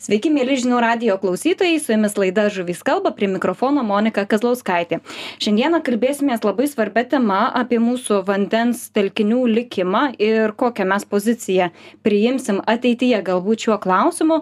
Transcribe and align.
Sveiki, 0.00 0.30
mėly 0.32 0.54
žinių 0.56 0.78
radio 0.80 1.14
klausytojai, 1.20 1.76
su 1.76 1.92
jumis 1.92 2.14
laida 2.16 2.46
Žuvys 2.48 2.78
kalba, 2.88 3.10
prie 3.12 3.26
mikrofono 3.28 3.82
Monika 3.84 4.22
Kazlauskaitė. 4.24 5.02
Šiandieną 5.44 5.82
kalbėsime 5.84 6.38
labai 6.40 6.64
svarbia 6.72 7.02
tema 7.04 7.40
apie 7.52 7.76
mūsų 7.84 8.22
vandens 8.24 8.86
telkinių 8.96 9.42
likimą 9.58 10.00
ir 10.16 10.54
kokią 10.56 10.86
mes 10.88 11.04
poziciją 11.04 11.66
priimsim 12.00 12.62
ateityje 12.64 13.18
galbūt 13.26 13.66
šiuo 13.66 13.76
klausimu. 13.82 14.38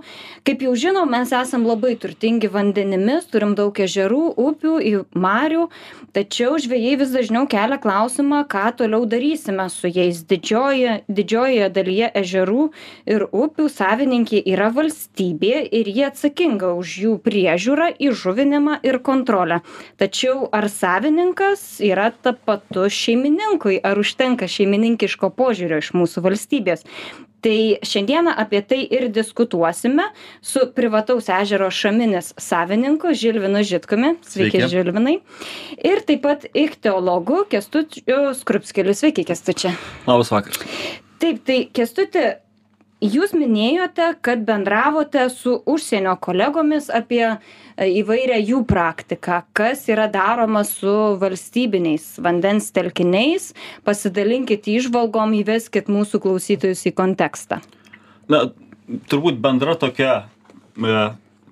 Kaip 0.47 0.63
jau 0.63 0.77
žinom, 0.79 1.11
mes 1.11 1.35
esam 1.35 1.67
labai 1.67 1.97
turtingi 1.99 2.47
vandenimis, 2.55 3.27
turim 3.27 3.57
daug 3.59 3.83
ežerų, 3.83 4.23
upių, 4.39 4.77
marių, 5.19 5.67
tačiau 6.15 6.55
žvėjai 6.63 6.95
vis 7.03 7.17
dažniau 7.17 7.51
kelia 7.51 7.81
klausimą, 7.83 8.45
ką 8.47 8.69
toliau 8.79 9.11
darysime 9.11 9.67
su 9.75 9.91
jais. 9.91 10.23
Didžioje, 10.23 11.01
didžioje 11.11 11.67
dalyje 11.75 12.15
ežerų 12.23 12.71
ir 13.11 13.27
upių 13.27 13.67
savininkė 13.75 14.47
yra 14.55 14.71
valstybė 14.79 15.48
valstybė 15.49 15.69
ir 15.73 15.89
ji 15.89 16.05
atsakinga 16.07 16.75
už 16.77 16.99
jų 17.03 17.13
priežiūrą 17.25 17.97
įžuvinimą 17.99 18.81
ir 18.83 19.01
kontrolę. 19.01 19.61
Tačiau 19.99 20.49
ar 20.53 20.69
savininkas 20.69 21.81
yra 21.81 22.13
tapatus 22.13 22.93
šeimininkui 22.93 23.81
ar 23.83 23.99
užtenka 23.99 24.47
šeimininkiško 24.47 25.31
požiūrio 25.31 25.79
iš 25.79 25.93
mūsų 25.95 26.23
valstybės? 26.23 26.85
Tai 27.41 27.79
šiandieną 27.87 28.35
apie 28.35 28.63
tai 28.67 28.81
ir 28.91 29.09
diskutuosime 29.15 30.09
su 30.43 30.67
privataus 30.75 31.29
ežero 31.29 31.71
šaminis 31.71 32.35
savininku 32.37 33.15
žilvinu 33.15 33.63
žitkumi 33.63 34.17
sveiki 34.27 34.67
žilvinai. 34.67 35.21
Ir 35.79 36.03
taip 36.03 36.25
pat 36.27 36.49
ichtiologu 36.53 37.45
kęstučiu 37.49 38.35
skrupskeliu. 38.35 38.95
Sveiki 38.95 39.25
kęstuči 39.25 39.71
labas 40.07 40.33
vakaras. 40.35 40.59
Taip 41.23 41.45
tai 41.47 41.69
kęstuti 41.71 42.27
jūs 43.05 43.35
minėjote 43.37 44.11
kad 44.25 44.43
bendravote 44.47 45.29
su 45.31 45.59
užsienio 45.67 46.17
kolegomis 46.23 46.89
apie 46.91 47.25
e, 47.29 47.39
įvairią 48.01 48.39
jų 48.43 48.63
praktiką. 48.69 49.43
Kas 49.57 49.87
yra 49.91 50.09
daroma 50.11 50.65
su 50.67 50.95
valstybiniais 51.21 52.17
vandens 52.25 52.73
telkiniais? 52.75 53.53
Pasidalinkit 53.87 54.69
įžvalgom 54.71 55.37
įveskit 55.41 55.91
mūsų 55.93 56.23
klausytojus 56.27 56.87
į 56.91 56.95
kontekstą. 56.99 57.63
Na 58.29 58.49
turbūt 59.11 59.39
bendra 59.43 59.79
tokia 59.79 60.13
e, 60.75 60.99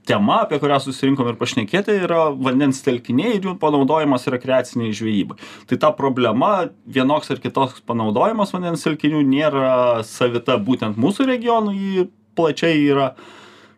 tema 0.07 0.41
apie 0.45 0.59
kurią 0.63 0.79
susirinkom 0.85 1.31
ir 1.31 1.39
pašnekėti 1.41 1.97
yra 2.07 2.29
vandens 2.31 2.83
telkiniai 2.87 3.37
ir 3.37 3.49
jų 3.49 3.57
panaudojimas 3.63 4.29
rekreacinei 4.33 4.95
žvejybai. 4.97 5.39
Tai 5.71 5.81
ta 5.83 5.91
problema 5.97 6.69
vienoks 6.87 7.33
ar 7.35 7.43
kitoks 7.43 7.83
panaudojimas 7.89 8.55
vandens 8.55 8.87
telkinių 8.87 9.25
nėra 9.27 9.73
savita 10.07 10.59
būtent 10.63 11.01
mūsų 11.01 11.29
regionui 11.33 11.77
ji 11.81 12.07
plačiai 12.39 12.81
yra 12.87 13.11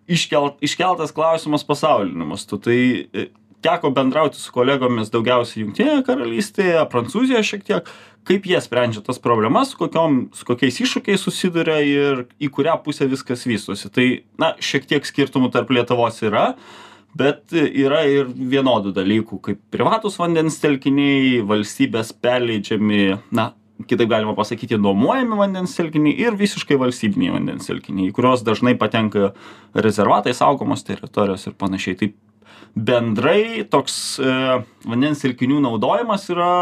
iškelt 0.09 0.63
iškeltas 0.65 1.13
klausimas 1.17 1.67
pasauliniu 1.69 2.29
mastu. 2.29 2.59
Tai 2.61 2.77
e, 2.77 3.29
teko 3.65 3.91
bendrauti 3.95 4.41
su 4.41 4.53
kolegomis 4.55 5.13
daugiausiai 5.15 5.65
jungtinėje 5.65 6.05
karalystėje 6.07 6.85
prancūzijoje 6.93 7.51
šiek 7.53 7.67
tiek 7.67 7.93
kaip 8.29 8.49
jie 8.49 8.59
sprendžia 8.61 9.03
tas 9.05 9.21
problemas 9.23 9.73
su 9.73 9.79
kokiom 9.81 10.19
su 10.37 10.49
kokiais 10.49 10.81
iššūkiais 10.85 11.23
susiduria 11.23 11.79
ir 11.85 12.27
į 12.41 12.51
kurią 12.55 12.77
pusę 12.85 13.09
viskas 13.11 13.47
vystosi. 13.49 13.91
Tai 13.93 14.07
na 14.41 14.53
šiek 14.61 14.89
tiek 14.89 15.07
skirtumų 15.07 15.53
tarp 15.55 15.71
lietuvos 15.73 16.21
yra 16.27 16.51
bet 17.19 17.55
yra 17.55 18.03
ir 18.09 18.29
vienodų 18.29 18.93
dalykų 18.97 19.41
kaip 19.45 19.63
privatūs 19.73 20.19
vandens 20.21 20.59
telkiniai 20.63 21.41
valstybės 21.49 22.13
perleidžiami 22.13 23.17
na 23.35 23.53
kitaip 23.87 24.11
galima 24.11 24.35
pasakyti 24.35 24.79
nuomojami 24.79 25.39
vandens 25.39 25.77
telkiniai 25.79 26.17
ir 26.27 26.37
visiškai 26.39 26.79
valstybiniai 26.81 27.35
vandens 27.35 27.69
telkiniai 27.71 28.11
į 28.11 28.15
kuriuos 28.17 28.43
dažnai 28.47 28.75
patenka 28.79 29.33
rezervatai 29.75 30.35
saugomos 30.35 30.85
teritorijos 30.87 31.47
ir 31.47 31.55
panašiai. 31.59 31.99
Tai 32.01 32.11
bendrai 32.75 33.65
toks 33.71 34.19
e, 34.19 34.35
vandens 34.87 35.23
telkinių 35.23 35.63
naudojimas 35.65 36.27
yra 36.35 36.53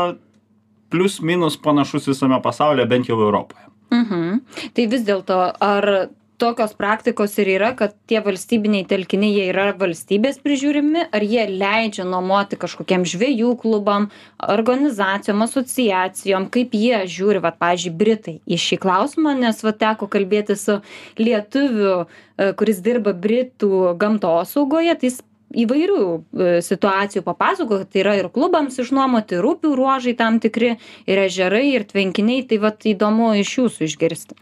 plius 0.91 1.21
minus 1.21 1.57
panašus 1.57 2.09
visame 2.11 2.39
pasaulyje, 2.43 2.89
bent 2.91 3.11
jau 3.11 3.19
Europoje. 3.21 3.67
Mhm. 3.95 4.39
Tai 4.75 4.87
vis 4.91 5.05
dėlto, 5.07 5.41
ar 5.63 6.09
tokios 6.39 6.75
praktikos 6.77 7.37
ir 7.41 7.49
yra, 7.55 7.71
kad 7.77 7.95
tie 8.09 8.21
valstybiniai 8.25 8.87
telkiniai 8.89 9.33
jie 9.33 9.45
yra 9.51 9.71
valstybės 9.79 10.41
prižiūrimi, 10.45 11.07
ar 11.15 11.25
jie 11.25 11.47
leidžia 11.49 12.05
nuomoti 12.09 12.59
kažkokiem 12.61 13.07
žvėjų 13.09 13.55
klubam, 13.63 14.11
organizacijom, 14.57 15.45
asociacijom, 15.47 16.51
kaip 16.53 16.77
jie 16.77 17.05
žiūri, 17.09 17.43
va, 17.45 17.55
pažiūrėjau, 17.57 17.97
Britai 17.97 18.37
į 18.45 18.59
šį 18.61 18.81
klausimą, 18.83 19.33
nes 19.39 19.63
va, 19.65 19.73
teko 19.73 20.09
kalbėti 20.13 20.57
su 20.61 20.81
lietuviu, 21.21 22.05
e, 22.37 22.51
kuris 22.59 22.83
dirba 22.85 23.15
Britų 23.17 23.97
gamtosaugoje, 24.01 24.99
tai 25.01 25.11
jis 25.13 25.23
įvairių 25.55 26.01
e, 26.03 26.49
situacijų 26.65 27.23
papasakojo 27.27 27.85
kad 27.85 27.99
yra 28.01 28.17
ir 28.19 28.31
klubams 28.35 28.79
išnuomoti 28.83 29.39
ir 29.39 29.47
upių 29.47 29.75
ruožai 29.79 30.17
tam 30.19 30.41
tikri 30.43 30.77
ir 31.07 31.23
ežerai 31.27 31.69
ir 31.75 31.87
tvenkiniai 31.89 32.47
tai 32.49 32.59
vat 32.63 32.89
įdomu 32.89 33.35
iš 33.41 33.59
jūsų 33.61 33.87
išgirsti. 33.91 34.39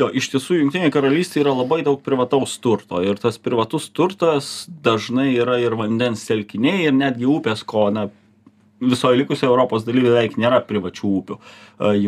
Jo 0.00 0.08
iš 0.08 0.30
tiesų 0.32 0.62
jungtinėj 0.62 0.90
karalystėj 0.94 1.42
yra 1.44 1.52
labai 1.52 1.82
daug 1.84 2.00
privataus 2.04 2.56
turto 2.64 3.02
ir 3.04 3.20
tas 3.20 3.36
privatus 3.36 3.90
turtas 3.92 4.64
dažnai 4.68 5.34
yra 5.36 5.58
ir 5.60 5.76
vandens 5.76 6.24
telkiniai 6.28 6.86
ir 6.88 6.96
netgi 6.96 7.28
upės 7.28 7.64
ko 7.68 7.90
na 7.92 8.08
visoj 8.82 9.16
likusioj 9.16 9.48
europos 9.50 9.84
daly 9.86 10.02
beveik 10.04 10.38
nėra 10.40 10.62
privačių 10.66 11.10
upių. 11.20 11.38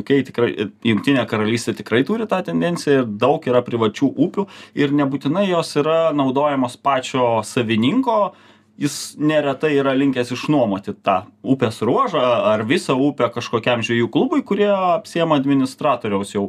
Uk 0.00 0.10
tikrai 0.28 0.50
jungtinė 0.86 1.26
karalystė 1.30 1.76
tikrai 1.78 2.02
turi 2.06 2.26
tą 2.30 2.40
tendenciją 2.46 3.02
ir 3.02 3.12
daug 3.20 3.46
yra 3.48 3.62
privačių 3.66 4.10
upių 4.26 4.46
ir 4.78 4.94
nebūtinai 4.96 5.46
jos 5.50 5.74
yra 5.80 6.10
naudojamos 6.16 6.76
pačio 6.82 7.38
savininko. 7.46 8.34
Jis 8.80 9.14
neretai 9.22 9.76
yra 9.78 9.92
linkęs 9.94 10.32
išnuomoti 10.34 10.96
tą 11.06 11.20
upės 11.46 11.78
ruožą 11.86 12.22
ar 12.50 12.64
visą 12.66 12.96
upę 12.98 13.28
kažkokiam 13.36 13.84
žvejų 13.86 14.08
klubui 14.10 14.42
kurie 14.42 14.66
apsiema 14.66 15.38
administratoriaus 15.38 16.34
jau 16.34 16.48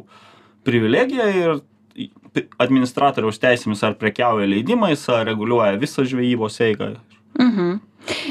privilegiją 0.66 1.28
ir 1.30 1.60
administratoriaus 2.58 3.38
teisėmis 3.38 3.84
ar 3.86 3.94
prekiauja 4.00 4.48
leidimais 4.50 5.06
ar 5.12 5.22
reguliuoja 5.30 5.78
visą 5.78 6.02
žvejybos 6.02 6.58
eigą 6.66 6.96
mhm 7.38 7.76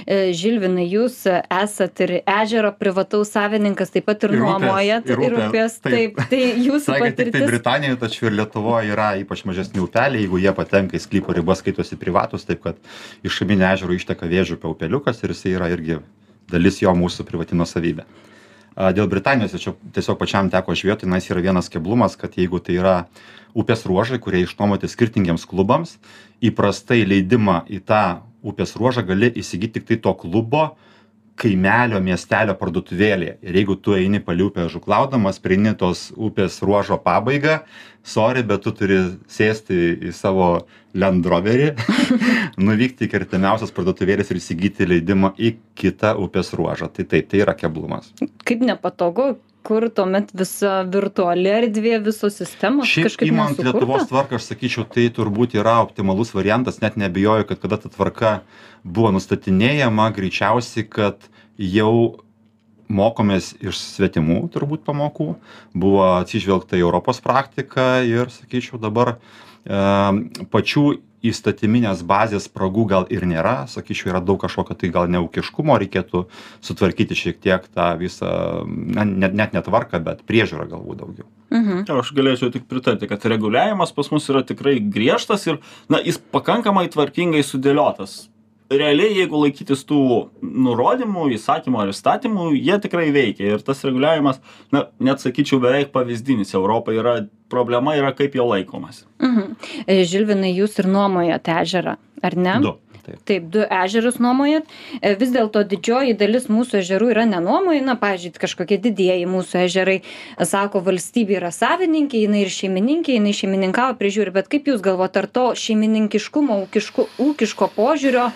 E, 0.06 0.32
Žilvinai, 0.36 0.86
jūs 0.88 1.18
esat 1.28 2.02
ir 2.06 2.14
ežero 2.22 2.72
privataus 2.80 3.34
savininkas, 3.36 3.92
taip 3.94 4.08
pat 4.10 4.24
ir, 4.28 4.36
ir 4.36 4.44
nuomojat 4.44 5.10
ir, 5.12 5.24
ir 5.28 5.38
upės. 5.40 5.80
Taip, 5.84 6.20
taip, 6.20 6.22
tai 6.32 6.42
jūsų 6.66 6.98
patirtis. 7.02 7.36
Tai 7.36 7.50
Britanijoje, 7.50 8.00
tačiau 8.06 8.30
ir 8.30 8.38
Lietuvoje 8.40 8.94
yra 8.94 9.10
ypač 9.22 9.44
mažesni 9.50 9.84
upeliai, 9.84 10.24
jeigu 10.24 10.40
jie 10.42 10.54
patenka 10.56 10.98
į 10.98 11.04
sklypo 11.04 11.36
ribas, 11.36 11.64
skaitosi 11.64 12.00
privatus, 12.00 12.48
taip 12.48 12.64
kad 12.66 12.80
iš 13.26 13.42
šaminio 13.42 13.68
ežero 13.72 13.98
išteka 13.98 14.30
vėžių 14.32 14.62
upeliukas 14.72 15.24
ir 15.24 15.36
jis 15.36 15.46
yra 15.56 15.72
irgi 15.74 16.00
dalis 16.52 16.80
jo 16.84 16.94
mūsų 16.96 17.28
privatino 17.28 17.68
savybė. 17.68 18.06
Dėl 18.76 19.08
Britanijos, 19.08 19.56
čia 19.56 19.72
tiesiog 19.96 20.18
pačiam 20.20 20.50
teko 20.52 20.76
žvėti, 20.76 21.08
nes 21.08 21.30
yra 21.32 21.44
vienas 21.44 21.72
keblumas, 21.72 22.18
kad 22.20 22.36
jeigu 22.36 22.60
tai 22.60 22.76
yra 22.76 22.96
upės 23.56 23.86
ruožai, 23.88 24.20
kurie 24.20 24.44
išnuomoti 24.44 24.90
skirtingiems 24.92 25.48
klubams, 25.48 25.96
įprastai 26.44 27.06
leidimą 27.08 27.62
į 27.72 27.80
tą 27.88 28.04
upės 28.44 28.76
ruožą 28.76 29.06
gali 29.08 29.32
įsigyt 29.32 29.78
tiktai 29.78 29.98
to 30.04 30.12
klubo 30.20 30.74
kaimelio 31.40 32.00
miestelio 32.04 32.56
parduotuvėlėje. 32.60 33.38
Ir 33.44 33.60
jeigu 33.60 33.76
tu 33.84 33.96
eini 33.98 34.22
palei 34.24 34.46
upę 34.48 34.68
žūklaudamas 34.72 35.42
prieini 35.44 35.76
tos 35.78 36.08
upės 36.16 36.62
ruožo 36.64 36.98
pabaigą 37.04 37.60
sori 38.06 38.44
bet 38.48 38.64
tu 38.64 38.72
turi 38.76 39.00
sėsti 39.32 39.80
į 40.10 40.14
savo 40.16 40.50
lendroverį 40.96 41.74
nuvykti 42.68 43.10
iki 43.10 43.20
artimiausios 43.20 43.74
parduotuvėlės 43.76 44.32
ir 44.32 44.40
įsigyti 44.40 44.88
leidimą 44.88 45.34
į 45.36 45.56
kitą 45.76 46.14
upės 46.24 46.54
ruožą. 46.56 46.92
Tai 46.94 47.08
taip 47.12 47.28
tai 47.32 47.44
yra 47.44 47.58
keblumas. 47.58 48.14
Kaip 48.48 48.64
nepatogu 48.64 49.34
kur 49.66 49.88
tuomet 49.94 50.30
visa 50.38 50.84
virtuali 50.92 51.50
erdvė 51.50 51.98
visos 52.06 52.38
sistemos 52.42 52.90
šiaip 52.92 53.26
imant 53.28 53.62
lietuvos 53.62 54.06
tvarką 54.12 54.40
aš 54.40 54.52
sakyčiau 54.52 54.86
tai 54.90 55.08
turbūt 55.14 55.58
yra 55.58 55.80
optimalus 55.86 56.36
variantas. 56.38 56.82
Net 56.84 57.00
neabejoju 57.02 57.48
kad 57.50 57.64
kada 57.64 57.80
ta 57.82 57.92
tvarka 57.94 58.36
buvo 58.84 59.14
nustatinėjama 59.16 60.12
greičiausiai 60.16 60.86
kad 60.98 61.28
jau 61.58 62.22
mokomės 62.92 63.54
iš 63.66 63.80
svetimų 63.96 64.44
turbūt 64.54 64.86
pamokų. 64.86 65.34
Buvo 65.74 66.06
atsižvelgta 66.20 66.78
į 66.78 66.86
europos 66.86 67.22
praktiką 67.26 68.06
ir 68.06 68.30
sakyčiau 68.34 68.78
dabar 68.82 69.16
e, 69.16 69.18
pačių 70.54 70.86
įstatyminės 71.30 72.04
bazės 72.08 72.50
spragų 72.50 72.86
gal 72.92 73.08
ir 73.14 73.26
nėra. 73.28 73.66
Sakyčiau 73.72 74.14
yra 74.14 74.22
daug 74.24 74.40
kažkokio 74.42 74.78
tai 74.80 74.92
gal 74.94 75.10
neūkiškumo 75.12 75.78
reikėtų 75.84 76.26
sutvarkyti 76.66 77.18
šiek 77.18 77.42
tiek 77.44 77.66
tą 77.74 77.94
visą 78.02 78.30
na 78.66 79.08
ne 79.08 79.32
net 79.32 79.56
ne 79.56 79.64
tvarką 79.66 80.02
bet 80.06 80.24
priežiūrą 80.30 80.70
galbūt 80.72 81.02
daugiau. 81.02 81.28
Mhm. 81.54 81.84
aš 82.02 82.14
galėčiau 82.18 82.52
tik 82.52 82.66
pritarti 82.68 83.08
kad 83.08 83.26
reguliavimas 83.30 83.94
pas 83.96 84.10
mus 84.12 84.30
yra 84.34 84.42
tikrai 84.44 84.80
griežtas 84.80 85.46
ir 85.48 85.62
na 85.90 86.02
jis 86.02 86.18
pakankamai 86.18 86.88
tvarkingai 86.92 87.44
sudėliotas 87.46 88.26
realiai 88.72 89.14
jeigu 89.20 89.40
laikytis 89.44 89.84
tų 89.86 90.00
nurodymų 90.42 91.28
įsakymų 91.36 91.82
ar 91.84 91.92
įstatymų 91.94 92.48
jie 92.58 92.78
tikrai 92.82 93.12
veikia 93.16 93.56
ir 93.56 93.66
tas 93.66 93.84
reguliavimas 93.86 94.42
na 94.74 94.88
net 95.00 95.22
sakyčiau 95.22 95.60
beveik 95.64 95.92
pavyzdinis 95.94 96.56
europai 96.58 96.98
yra 96.98 97.16
problema 97.50 97.94
yra 98.00 98.14
kaip 98.18 98.36
jo 98.36 98.48
laikomasi 98.50 99.06
Mhm. 99.22 99.56
E, 99.88 100.02
Žilvinai, 100.06 100.52
jūs 100.58 100.80
ir 100.82 100.88
nuomojate 100.92 101.54
ežerą, 101.62 101.96
ar 102.24 102.36
ne? 102.36 102.56
Du. 102.62 102.74
Taip. 103.06 103.20
Taip, 103.30 103.44
du 103.54 103.62
ežerus 103.62 104.16
nuomojat. 104.18 104.66
E, 104.98 105.14
Vis 105.20 105.30
dėlto 105.34 105.62
didžioji 105.70 106.16
dalis 106.18 106.48
mūsų 106.50 106.80
ežerų 106.80 107.12
yra 107.14 107.28
nenuomoji, 107.30 107.84
na, 107.86 107.94
pažiūrėjau, 108.02 108.42
kažkokie 108.42 108.80
didieji 108.82 109.28
mūsų 109.30 109.62
ežerai, 109.68 110.00
sako, 110.42 110.82
valstybė 110.88 111.38
yra 111.38 111.52
savininkė, 111.54 112.24
jinai 112.26 112.42
ir 112.48 112.54
šeimininkė, 112.56 113.20
jinai 113.20 113.36
šeimininkavo, 113.38 113.94
prižiūri, 114.00 114.34
bet 114.34 114.50
kaip 114.50 114.72
jūs 114.72 114.82
galvojate, 114.86 115.22
ar 115.22 115.30
to 115.38 115.46
šeimininkiškumo, 115.62 116.58
ūkiško, 116.66 117.08
ūkiško 117.28 117.70
požiūrio 117.78 118.32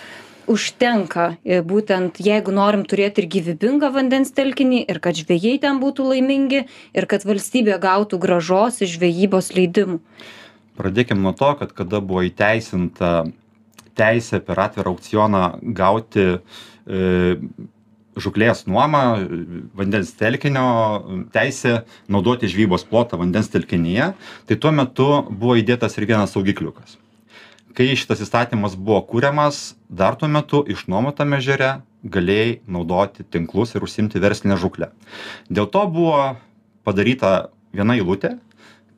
užtenka, 0.50 1.26
e, 1.42 1.62
būtent 1.66 2.22
jeigu 2.22 2.54
norim 2.54 2.86
turėti 2.90 3.24
ir 3.24 3.30
gyvybingą 3.38 3.90
vandens 3.94 4.34
telkinį, 4.38 4.84
ir 4.90 5.02
kad 5.02 5.18
žvėjai 5.18 5.58
ten 5.66 5.82
būtų 5.82 6.12
laimingi, 6.14 6.66
ir 6.94 7.10
kad 7.10 7.26
valstybė 7.26 7.82
gautų 7.82 8.22
gražos 8.22 8.84
iš 8.86 8.98
žvejybos 8.98 9.50
leidimų. 9.58 10.02
Pradėkime 10.80 11.20
nuo 11.26 11.34
to, 11.36 11.50
kad 11.60 11.74
kada 11.76 12.00
buvo 12.00 12.22
įteisinta 12.24 13.28
teisė 14.00 14.40
per 14.46 14.62
atvirą 14.66 14.94
aukcioną 14.94 15.44
gauti 15.76 16.26
e, 16.30 16.40
žuklės 18.20 18.66
nuomą, 18.70 19.04
vandens 19.78 20.14
telkinio 20.20 20.66
teisė 21.36 21.84
naudoti 22.12 22.50
žvybos 22.52 22.86
plotą 22.90 23.20
vandens 23.22 23.52
telkinyje, 23.52 24.14
tai 24.48 24.58
tuo 24.60 24.74
metu 24.76 25.10
buvo 25.30 25.58
įdėtas 25.60 25.96
ir 25.98 26.10
vienas 26.10 26.36
saugikliukas. 26.36 26.98
Kai 27.78 27.94
šitas 27.96 28.24
įstatymas 28.26 28.76
buvo 28.76 29.00
kūriamas, 29.08 29.78
dar 29.88 30.18
tuo 30.20 30.28
metu 30.32 30.64
išnuomotame 30.68 31.38
ežere 31.40 31.78
galėjai 32.04 32.60
naudoti 32.68 33.24
tinklus 33.24 33.76
ir 33.76 33.86
užsimti 33.86 34.22
verslinę 34.24 34.58
žuklę. 34.60 34.90
Dėl 35.52 35.70
to 35.72 35.86
buvo 35.92 36.24
padaryta 36.88 37.52
viena 37.76 37.96
eilutė, 38.00 38.38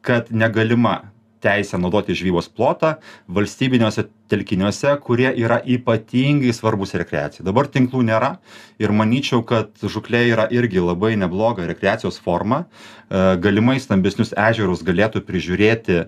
kad 0.02 0.32
negalima 0.32 1.12
teisė 1.44 1.80
naudoti 1.82 2.16
žvybos 2.18 2.50
plotą 2.54 2.96
valstybiniuose 3.32 4.08
telkiniuose, 4.32 4.94
kurie 5.04 5.30
yra 5.44 5.60
ypatingai 5.60 6.54
svarbus 6.56 6.96
rekreacijai. 7.00 7.46
Dabar 7.48 7.70
tinklų 7.72 8.04
nėra 8.08 8.36
ir 8.82 8.94
manyčiau, 8.96 9.44
kad 9.48 9.74
žuklė 9.82 10.24
yra 10.32 10.48
irgi 10.54 10.84
labai 10.84 11.16
nebloga 11.20 11.68
rekreacijos 11.70 12.22
forma. 12.24 12.64
E, 12.64 13.36
Galimai 13.44 13.80
stambesnius 13.84 14.36
ežerus 14.38 14.86
galėtų 14.88 15.26
prižiūrėti 15.28 16.06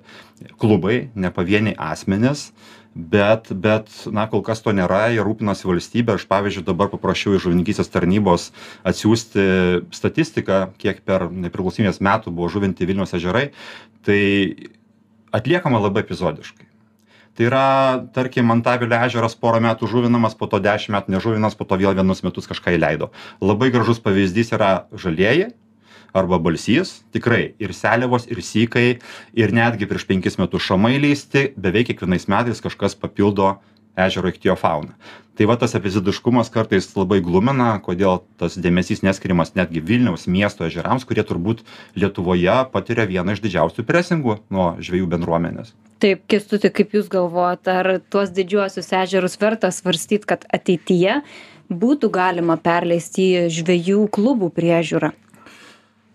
klubai, 0.61 1.09
ne 1.15 1.33
pavieniai 1.33 1.75
asmenys. 1.91 2.51
Bet, 2.93 3.47
bet, 3.49 3.89
na, 4.13 4.27
kol 4.29 4.43
kas 4.45 4.59
to 4.61 4.69
nėra, 4.69 5.07
jie 5.09 5.23
rūpinasi 5.25 5.65
valstybė. 5.65 6.13
Aš, 6.19 6.27
pavyzdžiui, 6.29 6.61
dabar 6.67 6.91
paprašiau 6.91 7.33
iš 7.33 7.47
žuvininkystės 7.47 7.89
tarnybos 7.89 8.51
atsiųsti 8.85 9.45
statistiką, 9.97 10.59
kiek 10.77 11.01
per 11.01 11.25
nepriklausomybės 11.33 11.97
metų 12.05 12.35
buvo 12.37 12.51
žuvinti 12.53 12.85
Vilnius 12.85 13.15
ežerai. 13.17 13.47
Tai 14.05 14.21
atliekama 15.33 15.81
labai 15.81 16.05
epizodiškai. 16.05 16.69
Tai 17.33 17.47
yra, 17.47 17.65
tarkim, 18.13 18.51
Antavilio 18.53 18.99
ežeras 19.07 19.33
porą 19.33 19.57
metų 19.65 19.89
žuvinamas, 19.89 20.35
po 20.37 20.45
to 20.45 20.59
dešimt 20.61 20.93
metų 20.93 21.15
nežuvinas, 21.15 21.57
po 21.57 21.65
to 21.65 21.79
vėl 21.81 21.95
vienus 21.97 22.21
metus 22.21 22.45
kažką 22.49 22.75
įleido. 22.77 23.09
Labai 23.41 23.71
gražus 23.73 24.01
pavyzdys 24.03 24.53
yra 24.53 24.85
žalieji 24.93 25.49
arba 26.13 26.37
balsys, 26.37 26.99
tikrai 27.09 27.55
ir 27.57 27.73
seliavos, 27.73 28.27
ir 28.29 28.43
sykai, 28.45 28.99
ir 29.33 29.53
netgi 29.57 29.89
prieš 29.89 30.05
penkis 30.05 30.37
metus 30.37 30.61
šamai 30.61 30.99
leisti, 31.01 31.47
beveik 31.57 31.89
kiekvienais 31.89 32.29
metais 32.29 32.61
kažkas 32.61 32.93
papildo 32.93 33.55
ežero 33.97 34.31
ichtiofauną. 34.31 34.95
Tai 35.33 35.47
va 35.49 35.55
tas 35.57 35.73
epizodiškumas 35.73 36.51
kartais 36.53 36.91
labai 36.93 37.17
glumina, 37.25 37.71
kodėl 37.81 38.19
tas 38.37 38.53
dėmesys 38.53 39.01
neskiriamas 39.01 39.55
netgi 39.57 39.81
Vilniaus 39.81 40.27
miesto 40.29 40.67
ežerams, 40.67 41.07
kurie 41.09 41.23
turbūt 41.25 41.63
Lietuvoje 41.97 42.59
patiria 42.73 43.07
vieną 43.09 43.33
iš 43.33 43.41
didžiausių 43.41 43.85
presingų 43.87 44.37
nuo 44.53 44.67
žvėjų 44.77 45.09
bendruomenės. 45.15 45.73
Taip, 46.03 46.21
Kestuti, 46.29 46.69
kaip 46.69 46.93
jūs 46.93 47.09
galvojate, 47.09 47.73
ar 47.73 47.91
tuos 48.13 48.29
didžiuosius 48.35 48.93
ežerus 48.99 49.39
verta 49.41 49.71
svarstyti, 49.73 50.29
kad 50.29 50.45
ateityje 50.53 51.23
būtų 51.73 52.11
galima 52.13 52.59
perleisti 52.61 53.29
į 53.33 53.43
žvėjų 53.57 54.05
klubų 54.13 54.53
priežiūrą? 54.53 55.13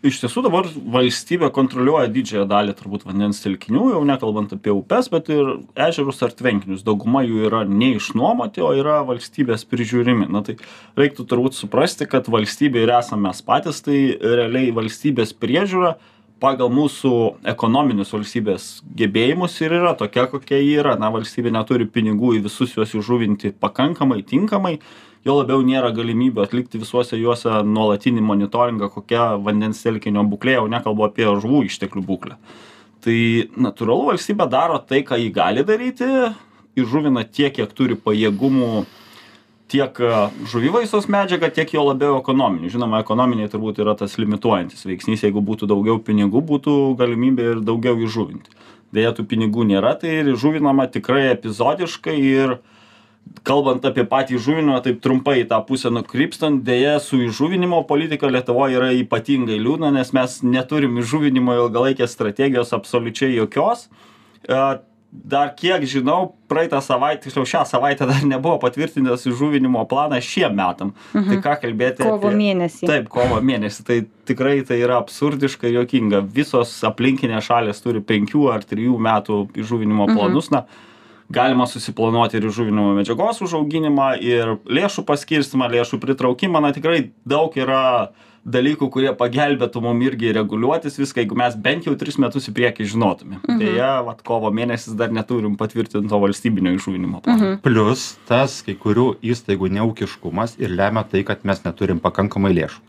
Iš 0.07 0.21
tiesų 0.23 0.45
dabar 0.47 0.69
valstybė 0.95 1.49
kontroliuoja 1.55 2.11
didžiąją 2.13 2.45
dalį 2.51 2.75
turbūt 2.79 3.07
vandens 3.09 3.41
telkinių 3.43 3.89
jau 3.95 4.03
nekalbant 4.07 4.53
apie 4.55 4.71
upes 4.75 5.09
bet 5.11 5.31
ir 5.35 5.57
ežerus 5.89 6.23
ar 6.23 6.35
tvenkinius. 6.39 6.85
Dauguma 6.87 7.25
jų 7.27 7.49
yra 7.49 7.65
neišnuomoti 7.67 8.63
o 8.63 8.71
yra 8.79 9.01
valstybės 9.09 9.67
prižiūrimi. 9.69 10.29
Na 10.31 10.45
tai 10.47 10.59
reiktų 10.99 11.27
turbūt 11.31 11.59
suprasti 11.59 12.07
kad 12.11 12.31
valstybė 12.31 12.85
ir 12.85 12.95
esam 13.01 13.27
mes 13.27 13.43
patys 13.43 13.83
tai 13.87 13.99
realiai 14.23 14.71
valstybės 14.77 15.35
priežiūra 15.35 15.97
pagal 16.39 16.71
mūsų 16.71 17.13
ekonominius 17.51 18.15
valstybės 18.15 18.69
gebėjimus 18.99 19.57
ir 19.65 19.75
yra 19.81 19.97
tokia 19.99 20.29
kokia 20.31 20.61
ji 20.63 20.79
yra. 20.79 20.95
Na 21.01 21.11
valstybė 21.15 21.51
neturi 21.55 21.89
pinigų 21.91 22.37
į 22.39 22.45
visus 22.47 22.77
juos 22.79 22.95
įžuvinti 22.95 23.57
pakankamai 23.59 24.23
tinkamai 24.23 24.79
juo 25.29 25.39
labiau 25.43 25.63
nėra 25.65 25.93
galimybių 25.95 26.43
atlikti 26.45 26.81
visuose 26.81 27.19
juose 27.21 27.61
nuolatinį 27.69 28.25
monitoringą 28.25 28.89
kokia 28.95 29.35
vandens 29.45 29.83
telkinio 29.85 30.25
būklė 30.29 30.59
jau 30.59 30.67
nekalbu 30.73 31.09
apie 31.09 31.29
žuvų 31.29 31.67
išteklių 31.69 32.05
būklę. 32.09 32.39
Tai 33.05 33.19
natūralu 33.69 34.09
valstybė 34.13 34.49
daro 34.51 34.79
tai 34.83 35.05
ką 35.07 35.21
ji 35.21 35.29
gali 35.35 35.65
daryti 35.67 36.09
įžuvina 36.79 37.27
tiek 37.29 37.55
kiek 37.55 37.75
turi 37.77 37.99
pajėgumų 37.99 38.87
tiek 39.69 40.01
žuvivaisos 40.49 41.11
medžiagą 41.13 41.51
tiek 41.53 41.75
juo 41.75 41.85
labiau 41.91 42.17
ekonominių 42.23 42.73
žinoma 42.73 43.03
ekonominiai 43.05 43.51
turbūt 43.53 43.83
yra 43.85 43.95
tas 43.99 44.17
limituojantis 44.21 44.87
veiksnys. 44.89 45.27
Jeigu 45.27 45.45
būtų 45.45 45.69
daugiau 45.69 46.01
pinigų 46.01 46.43
būtų 46.51 46.79
galimybė 46.99 47.53
ir 47.53 47.63
daugiau 47.67 47.99
įžuvinti. 48.01 48.57
Deja 48.97 49.13
tų 49.13 49.27
pinigų 49.29 49.67
nėra 49.69 49.93
tai 50.01 50.23
ir 50.23 50.33
įžuvinama 50.33 50.89
tikrai 50.89 51.29
epizodiškai 51.35 52.17
ir 52.17 52.57
kalbant 53.45 53.85
apie 53.89 54.05
patį 54.09 54.37
įžuvinimą 54.39 54.81
taip 54.85 55.01
trumpai 55.05 55.39
į 55.43 55.49
tą 55.51 55.61
pusę 55.69 55.91
nukrypstant 55.95 56.63
deja 56.67 56.99
su 57.01 57.17
įžuvinimo 57.29 57.83
politika 57.89 58.29
lietuvoj 58.31 58.77
yra 58.81 58.91
ypatingai 59.03 59.59
liūdna 59.63 59.93
nes 59.95 60.13
mes 60.17 60.41
neturim 60.43 60.99
įžuvinimo 61.03 61.55
ilgalaikės 61.65 62.13
strategijos 62.17 62.73
absoliučiai 62.77 63.35
jokios 63.37 63.89
a, 64.49 64.79
dar 65.09 65.55
kiek 65.57 65.87
žinau 65.89 66.35
praeitą 66.53 66.83
savaitę 66.85 67.23
tiksliau 67.25 67.47
šią 67.49 67.63
savaitę 67.69 68.05
dar 68.11 68.21
nebuvo 68.29 68.59
patvirtintas 68.61 69.25
įžuvinimo 69.31 69.87
planas 69.89 70.25
šiem 70.29 70.53
metam 70.59 70.91
Mhm. 71.15 71.29
tai 71.31 71.39
ką 71.47 71.55
kalbėti 71.63 72.03
Kovo 72.05 72.29
apie 72.29 72.37
mėnesį. 72.37 72.87
taip 72.91 73.09
kovo 73.09 73.41
mėnesį 73.41 73.85
tai 73.89 73.97
tikrai 74.29 74.61
tai 74.69 74.81
yra 74.85 74.99
absurdiška 75.01 75.69
ir 75.71 75.79
juokinga 75.81 76.21
visos 76.29 76.75
aplinkinės 76.85 77.49
šalys 77.49 77.81
turi 77.83 78.01
penkių 78.05 78.53
ar 78.53 78.61
trijų 78.69 78.99
metų 79.01 79.49
įžuvinimo 79.57 80.09
Mhm. 80.09 80.17
planus 80.19 80.51
na 80.51 80.65
galima 81.31 81.67
susiplanuoti 81.69 82.39
ir 82.41 82.47
įžuvinimo 82.49 82.95
medžiagos 82.97 83.43
užauginimą 83.45 84.15
ir 84.25 84.55
lėšų 84.65 85.05
paskirstymą 85.09 85.69
lėšų 85.75 85.99
pritraukimą 86.01 86.63
na 86.65 86.73
tikrai 86.73 87.11
daug 87.29 87.53
yra 87.61 87.83
dalykų 88.49 88.87
kurie 88.95 89.11
pagelbėtų 89.19 89.83
mum 89.85 89.99
irgi 90.07 90.31
reguliuotis 90.33 90.97
viską 90.97 91.21
jeigu 91.21 91.37
mes 91.37 91.57
bent 91.61 91.85
jau 91.85 91.93
tris 92.01 92.17
metus 92.23 92.49
į 92.49 92.55
priekį 92.57 92.87
žinotume 92.95 93.41
Mhm. 93.43 93.59
deja 93.61 93.91
vat 94.07 94.23
kovo 94.25 94.49
mėnesis 94.55 94.97
dar 94.97 95.11
neturim 95.13 95.57
patvirtinto 95.61 96.17
valstybinio 96.23 96.73
įžuvinimo 96.79 97.21
plano 97.23 97.39
Mhm. 97.45 97.61
Plius 97.63 98.17
tas 98.27 98.63
kai 98.63 98.75
kurių 98.75 99.19
įstaigų 99.21 99.69
neūkiškumas 99.77 100.57
ir 100.59 100.71
lemia 100.71 101.05
tai, 101.05 101.25
kad 101.25 101.45
mes 101.45 101.61
neturim 101.65 102.01
pakankamai 102.01 102.55
lėšų. 102.55 102.81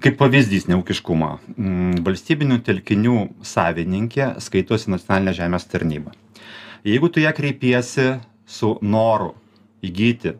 Kaip 0.00 0.16
pavyzdys 0.20 0.66
neūkiškumo. 0.68 1.38
mm, 1.58 2.04
Valstybinių 2.04 2.58
telkinių 2.64 3.28
savininkė 3.42 4.40
skaitosi 4.40 4.88
nacionalinė 4.92 5.32
žemės 5.34 5.64
tarnyba. 5.68 6.12
Jeigu 6.86 7.08
tu 7.10 7.20
ją 7.20 7.32
kreipiesi 7.34 8.12
su 8.46 8.76
noru 8.82 9.32
įgyti 9.82 10.36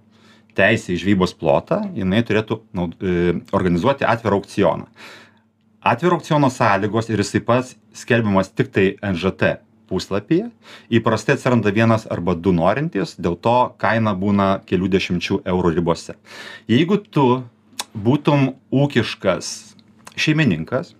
teisę 0.56 0.94
į 0.94 1.00
žvybos 1.02 1.34
plotą, 1.36 1.80
jinai 1.96 2.22
turėtų 2.26 2.60
naud, 2.76 2.94
e, 3.02 3.34
organizuoti 3.56 4.06
atvirą 4.06 4.38
aukcioną. 4.38 4.86
Atviro 5.86 6.16
aukciono 6.18 6.50
sąlygos 6.50 7.10
ir 7.10 7.20
jisai 7.22 7.42
pats 7.46 7.74
skelbiamas 7.94 8.52
tik 8.54 8.70
tai 8.74 8.86
NŽT 9.02 9.56
puslapyje. 9.90 10.48
Įprastai 10.90 11.36
atsiranda 11.36 11.70
vienas 11.74 12.06
arba 12.10 12.34
du 12.34 12.54
norintys, 12.54 13.16
dėl 13.18 13.36
to 13.38 13.56
kaina 13.82 14.14
būna 14.14 14.48
kelių 14.66 14.90
dešimčių 14.94 15.40
eurų 15.46 15.74
ribose. 15.76 16.16
Jeigu 16.70 16.98
tu 16.98 17.26
būtum 17.94 18.52
ūkiškas 18.70 19.52
šeimininkas, 20.18 20.94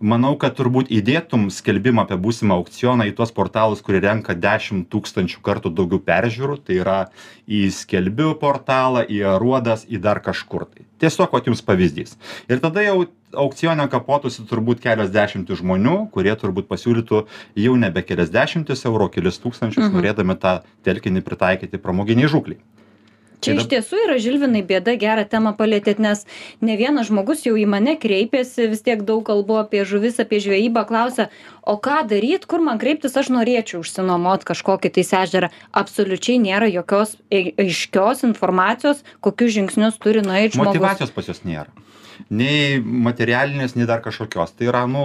manau, 0.00 0.32
kad 0.40 0.56
turbūt 0.58 0.88
įdėtum 0.92 1.48
skelbimą 1.52 2.06
apie 2.06 2.16
būsimą 2.20 2.56
aukcioną 2.56 3.06
į 3.10 3.14
tuos 3.18 3.32
portalus, 3.36 3.82
kurie 3.84 4.00
renka 4.00 4.34
10 4.34 4.86
tūkstančių 4.90 5.42
kartų 5.44 5.72
daugiau 5.76 6.00
peržiūrų, 6.02 6.56
tai 6.64 6.78
yra 6.80 6.98
į 7.46 7.66
skelbių 7.76 8.32
portalą, 8.40 9.04
į 9.04 9.20
aruodas, 9.36 9.84
į 9.84 10.00
dar 10.00 10.22
kažkur. 10.24 10.66
Tai 10.72 10.86
tiesiog, 11.04 11.32
o 11.36 11.42
jums 11.44 11.62
pavyzdys. 11.64 12.16
Ir 12.48 12.60
tada 12.64 12.82
jau 12.84 13.04
aukcione 13.30 13.86
kapotųsi 13.92 14.42
turbūt 14.50 14.80
kelios 14.82 15.12
dešimtis 15.14 15.60
žmonių, 15.60 16.10
kurie 16.10 16.32
turbūt 16.34 16.66
pasiūlytų 16.72 17.24
jau 17.62 17.76
nebe 17.78 18.02
kelias 18.02 18.32
dešimtis 18.34 18.82
eurų, 18.88 19.06
o 19.06 19.14
kelis 19.14 19.38
tūkstančius, 19.38 19.86
Mhm. 19.86 19.96
norėdami 20.00 20.38
tą 20.40 20.60
telkinį 20.84 21.22
pritaikyti 21.22 21.78
pramoginiai 21.78 22.26
žūkliai. 22.32 22.58
Čia 23.44 23.56
iš 23.58 23.66
tiesų 23.72 24.00
yra 24.06 24.16
žilvinai 24.22 24.62
bėda 24.66 24.94
gerą 25.00 25.24
temą 25.28 25.52
palietėt 25.58 26.00
nes 26.02 26.24
ne 26.64 26.76
vienas 26.80 27.10
žmogus 27.10 27.44
jau 27.46 27.56
į 27.58 27.66
mane 27.70 27.96
kreipėsi 28.00 28.68
vis 28.72 28.84
tiek 28.86 29.02
daug 29.08 29.24
kalbu 29.26 29.60
apie 29.64 29.84
žuvis 29.88 30.20
apie 30.22 30.40
žvejybą 30.44 30.86
klausia 30.88 31.28
o 31.62 31.76
ką 31.80 32.02
daryt 32.10 32.46
kur 32.50 32.62
man 32.64 32.80
kreiptis 32.82 33.16
aš 33.20 33.32
norėčiau 33.34 33.82
užsinuomot 33.84 34.46
kažkokį 34.48 34.94
tais 34.98 35.12
ežerą 35.24 35.50
absoliučiai 35.82 36.40
nėra 36.42 36.70
jokios 36.70 37.16
ai- 37.32 37.54
aiškios 37.66 38.24
informacijos 38.30 39.04
kokius 39.20 39.56
žingsnius 39.58 40.00
turi 40.02 40.24
nueit 40.26 40.56
žmogus 40.56 40.76
Motivacijos 40.76 41.14
pas 41.14 41.30
juos 41.32 41.44
nėra. 41.44 41.68
Nei 42.28 42.78
materialinės, 42.80 43.76
nei 43.78 43.88
dar 43.88 44.02
kažkokios. 44.04 44.54
Tai 44.58 44.68
yra, 44.70 44.84
nu, 44.90 45.04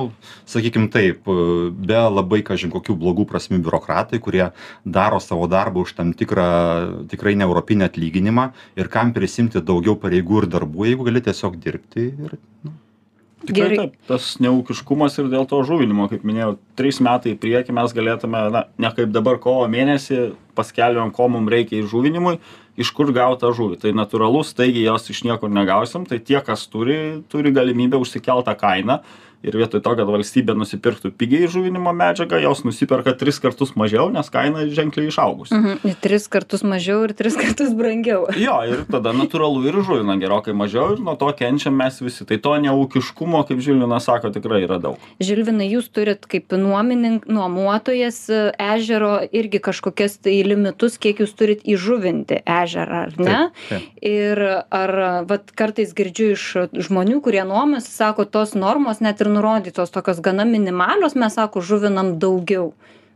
sakykim 0.49 0.89
taip, 0.93 1.25
be 1.25 1.99
labai 2.17 2.41
kažin 2.45 2.73
kokių 2.73 2.97
blogų 3.01 3.27
prasmių 3.29 3.61
biurokratai, 3.65 4.21
kurie 4.23 4.49
daro 4.85 5.21
savo 5.23 5.49
darbą 5.51 5.85
už 5.85 5.95
tam 5.97 6.13
tikrą 6.17 6.47
tikrai 7.11 7.35
neeuropinį 7.39 7.87
atlyginimą 7.89 8.49
ir 8.79 8.91
kam 8.91 9.13
prisimti 9.15 9.63
daugiau 9.63 9.97
pareigų 9.99 10.43
ir 10.43 10.49
darbų, 10.57 10.89
jeigu 10.91 11.07
gali 11.07 11.23
tiesiog 11.25 11.59
dirbti 11.61 12.09
ir 12.09 12.35
nu, 12.65 12.73
Tikrai 13.45 13.69
Gerai. 13.69 13.77
taip, 13.77 13.97
tas 14.09 14.27
neūkiškumas 14.41 15.19
ir 15.21 15.27
dėl 15.29 15.45
to 15.49 15.59
žuvinimo, 15.67 16.07
kaip 16.09 16.23
minėjau, 16.25 16.55
trys 16.79 17.01
metai 17.03 17.35
į 17.35 17.39
priekį 17.41 17.75
mes 17.77 17.93
galėtume, 17.93 18.41
na, 18.53 18.63
ne 18.81 18.91
kaip 18.95 19.11
dabar 19.13 19.37
kovo 19.43 19.67
mėnesį 19.69 20.31
paskelbėm, 20.57 21.11
ko 21.13 21.27
mums 21.29 21.51
reikia 21.51 21.81
įžuvinimui, 21.83 22.39
iš 22.77 22.91
kur 22.95 23.11
gauti 23.15 23.43
tą 23.43 23.51
žuvį. 23.55 23.79
Tai 23.83 23.93
natūralu, 23.95 24.43
staigiai 24.45 24.87
jos 24.89 25.09
iš 25.13 25.23
niekur 25.27 25.51
negausim, 25.53 26.05
tai 26.09 26.19
tie, 26.19 26.39
kas 26.43 26.65
turi, 26.71 27.21
turi 27.31 27.53
galimybę 27.55 27.99
užsikeltą 28.01 28.55
kainą 28.59 28.99
ir 29.45 29.57
vietoj 29.59 29.81
to, 29.85 29.93
kad 29.99 30.09
valstybė 30.09 30.55
nusipirktų 30.57 31.11
pigiai 31.19 31.49
žuvinimo 31.51 31.93
medžiagą, 31.95 32.39
jos 32.43 32.63
nusiperka 32.65 33.13
tris 33.17 33.39
kartus 33.43 33.75
mažiau, 33.79 34.07
nes 34.13 34.29
kaina 34.33 34.65
ženkliai 34.65 35.11
išaugusi. 35.11 35.53
Mhm, 35.55 35.95
tris 36.03 36.27
kartus 36.31 36.65
mažiau 36.65 37.03
ir 37.05 37.15
tris 37.17 37.37
kartus 37.43 37.73
brangiau. 37.77 38.25
Jo, 38.39 38.57
ir 38.69 38.85
tada 38.91 39.13
natūralu 39.15 39.65
ir 39.69 39.79
žuvina 39.85 40.17
gerokai 40.21 40.55
mažiau 40.57 40.95
ir 40.95 41.03
nuo 41.05 41.15
to 41.19 41.29
kenčiam 41.37 41.77
mes 41.77 41.99
visi. 42.01 42.25
Tai 42.25 42.39
to 42.41 42.55
neūkiškumo, 42.65 43.43
kaip 43.47 43.61
Žilvinas 43.63 44.07
sako, 44.09 44.31
tikrai 44.33 44.63
yra 44.65 44.79
daug. 44.81 45.01
Žilvinai, 45.23 45.67
jūs 45.69 45.91
turit 45.93 46.25
kaip 46.29 46.55
nuomininkų, 46.55 47.29
nuomotojas 47.35 48.19
e, 48.33 48.41
ežero 48.75 49.19
irgi 49.35 49.61
kažkokias 49.63 50.19
tai 50.25 50.39
limitus, 50.47 50.97
kiek 51.01 51.21
jūs 51.23 51.35
turit 51.37 51.63
įžuvinti 51.67 52.41
ežerą, 52.41 53.05
ar 53.09 53.15
ne? 53.19 53.37
Taip, 53.69 53.69
taip. 53.69 54.03
Ir 54.05 54.41
ar 54.73 54.95
vat, 55.29 55.51
kartais 55.57 55.93
girdžiu 55.97 56.31
iš 56.35 56.45
žmonių, 56.87 57.19
kurie 57.25 57.43
nuomas, 57.47 57.87
sako, 57.89 58.25
tos 58.29 58.55
normos 58.57 59.01
net 59.03 59.21
ir 59.23 59.29
nurodytos 59.35 59.93
tokios 59.93 60.21
gana 60.23 60.45
minimalios, 60.47 61.17
mes 61.19 61.35
sako, 61.37 61.63
žuvinam 61.65 62.15
daugiau. 62.21 62.73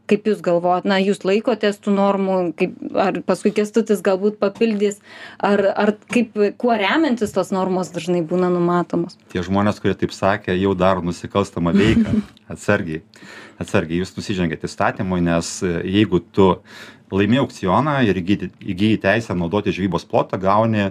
Kaip 0.10 0.26
jūs 0.26 0.40
galvojat, 0.42 0.88
na, 0.90 0.96
jūs 0.98 1.20
laikotės 1.22 1.78
tų 1.86 1.92
normų, 1.94 2.38
kaip, 2.58 2.78
ar 2.98 3.20
paskui 3.28 3.52
kestutis 3.54 4.00
galbūt 4.02 4.40
papildys, 4.42 4.98
ar, 5.38 5.62
ar 5.70 5.92
kaip, 6.10 6.34
kuo 6.58 6.74
remiantis 6.74 7.36
tos 7.36 7.52
normos 7.54 7.92
dažnai 7.94 8.24
būna 8.26 8.50
numatomos? 8.50 9.20
tie 9.30 9.44
žmonės, 9.46 9.78
kurie 9.78 9.94
taip 9.94 10.16
sakė, 10.16 10.56
jau 10.58 10.74
daro 10.74 11.06
nusikalstamą 11.06 11.76
veiką. 11.78 12.24
Atsargiai. 12.56 13.04
Atsargiai, 13.62 14.02
jūs 14.02 14.16
nusižengėte 14.18 14.66
įstatymui, 14.66 15.22
nes 15.22 15.52
e, 15.62 15.76
jeigu 16.00 16.24
tu 16.34 16.56
laimi 17.14 17.38
aukcioną 17.44 18.00
ir 18.08 18.18
įgyji 18.18 18.50
įgyji 18.74 19.00
teisę 19.06 19.38
naudoti 19.38 19.74
žvejybos 19.76 20.10
plotą, 20.10 20.42
gauni 20.42 20.90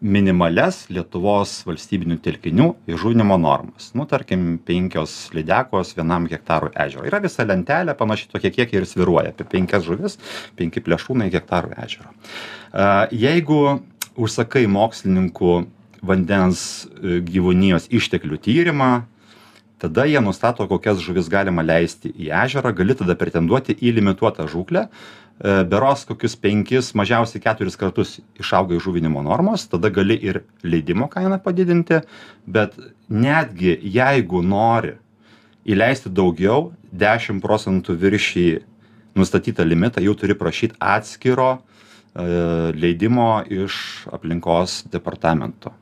minimales 0.00 0.86
Lietuvos 0.90 1.60
valstybinių 1.68 2.16
telkinių 2.24 2.68
įžuvinimo 2.90 3.36
normas. 3.40 3.90
Nu, 3.96 4.06
tarkim, 4.08 4.54
penkios 4.64 5.28
lydekos 5.36 5.92
vienam 5.98 6.26
hektarui 6.30 6.72
ežero. 6.72 7.04
Yra 7.08 7.20
visa 7.22 7.44
lentelė, 7.44 7.94
panašiai 7.98 8.32
tokie 8.32 8.52
kiekiai 8.54 8.80
ir 8.80 8.88
sviruoja. 8.88 9.34
Apie 9.34 9.46
penkias 9.48 9.84
žuvis, 9.86 10.16
penki 10.56 10.82
plėšrūnai 10.84 11.28
hektarų 11.34 11.76
ežero. 11.84 12.14
E, 12.72 12.88
Jeigu 13.20 13.60
užsakai 14.16 14.64
mokslininkų 14.72 15.54
vandens 16.06 16.64
e, 16.88 17.20
gyvūnijos 17.26 17.90
išteklių 17.92 18.40
tyrimą, 18.40 18.92
tada 19.80 20.04
jie 20.08 20.20
nustato, 20.20 20.66
kokias 20.68 21.00
žuvis 21.02 21.30
galima 21.32 21.64
leisti 21.64 22.12
į 22.12 22.30
ežerą, 22.44 22.74
gali 22.76 22.96
tada 22.98 23.16
pretenduoti 23.18 23.76
į 23.80 23.94
limituotą 23.98 24.46
žūklę. 24.50 24.86
E, 24.86 25.54
Beros 25.64 26.04
kokius 26.08 26.36
penkis, 26.36 26.92
mažiausiai 26.98 27.40
keturis 27.40 27.78
kartus 27.80 28.18
išauga 28.40 28.76
įžuvinimo 28.76 29.22
normos, 29.24 29.64
tada 29.72 29.88
gali 29.92 30.18
ir 30.20 30.42
leidimo 30.62 31.08
kainą 31.12 31.40
padidinti, 31.40 32.02
bet 32.44 32.76
netgi 33.08 33.78
jeigu 33.96 34.44
nori 34.44 34.98
įleisti 35.64 36.12
daugiau, 36.12 36.70
10 36.92 37.40
procentų 37.40 37.96
viršį 38.00 38.46
nustatytą 39.16 39.64
limitą, 39.64 40.02
jau 40.04 40.14
turi 40.18 40.36
prašyti 40.38 40.76
atskiro 40.76 41.50
e, 41.56 41.60
leidimo 42.76 43.40
iš 43.48 44.06
aplinkos 44.12 44.82
departamento. 44.92 45.72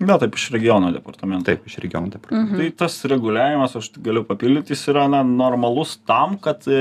Bet 0.00 0.20
taip 0.20 0.36
iš 0.36 0.48
regiono 0.54 0.90
departamento. 0.94 1.46
Taip, 1.48 1.66
iš 1.68 1.78
regionų 1.84 2.10
departamento. 2.16 2.54
Mhm. 2.54 2.60
Tai 2.60 2.84
tas 2.84 2.96
reguliavimas, 3.10 3.76
aš 3.78 3.90
galiu 4.02 4.24
papildyti, 4.26 4.74
jis 4.74 4.88
yra 4.92 5.06
na, 5.10 5.22
normalus 5.26 5.96
tam, 6.08 6.38
kad 6.42 6.66
e, 6.66 6.80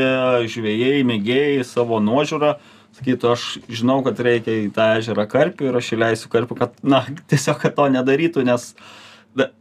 žvėjai, 0.50 1.04
mėgėjai 1.08 1.68
savo 1.68 2.02
nuožiūrą 2.04 2.56
sakytų, 2.98 3.30
aš 3.34 3.46
žinau, 3.74 4.00
kad 4.06 4.20
reikia 4.22 4.56
į 4.66 4.72
tą 4.74 4.90
ežerą 5.00 5.26
karpių 5.30 5.70
ir 5.70 5.78
aš 5.80 5.94
įleisiu 5.96 6.32
karpių, 6.34 6.58
kad, 6.60 6.76
na, 6.86 7.04
tiesiog, 7.32 7.60
kad 7.62 7.78
to 7.78 7.88
nedarytų, 7.94 8.46
nes 8.50 8.72
da, 9.38 9.52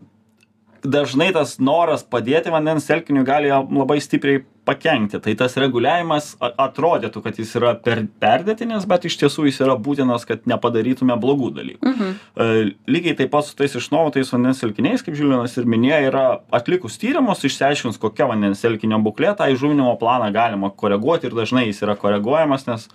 dažnai 0.82 1.30
tas 1.34 1.56
noras 1.62 2.02
padėti 2.02 2.50
vandens 2.50 2.86
telkiniui 2.88 3.24
gali 3.26 3.50
jam 3.50 3.68
labai 3.78 4.00
stipriai 4.02 4.42
pakenkti. 4.66 5.18
Tai 5.22 5.34
tas 5.38 5.54
reguliavimas 5.58 6.32
a- 6.42 6.52
atrodytų, 6.66 7.22
kad 7.22 7.38
jis 7.38 7.54
yra 7.58 7.72
per, 7.82 8.04
perdėtinis, 8.22 8.86
bet 8.86 9.06
iš 9.06 9.16
tiesų 9.20 9.46
jis 9.48 9.60
yra 9.64 9.76
būtinas, 9.78 10.26
kad 10.26 10.46
nepadarytume 10.50 11.16
blogų 11.22 11.50
dalykų. 11.58 11.92
Mhm. 11.92 12.12
E, 12.12 12.74
lygiai 12.90 13.16
taip 13.18 13.32
pat 13.34 13.46
su 13.46 13.56
tais 13.58 13.74
išnuomotais 13.78 14.30
vandens 14.34 14.62
telkiniais, 14.62 15.02
kaip 15.02 15.18
Žilinas 15.18 15.56
ir 15.58 15.66
minėjo, 15.70 16.02
yra 16.10 16.26
atlikus 16.54 16.98
tyrimus, 17.02 17.42
išsiaiškins, 17.46 17.98
kokia 18.02 18.30
vandens 18.30 18.62
telkinio 18.62 18.98
būklė, 19.02 19.34
tą 19.38 19.50
įžuvinimo 19.54 19.94
planą 19.98 20.32
galima 20.34 20.70
koreguoti 20.70 21.30
ir 21.30 21.38
dažnai 21.38 21.66
jis 21.68 21.82
yra 21.82 21.96
koreguojamas, 21.98 22.66
nes, 22.70 22.88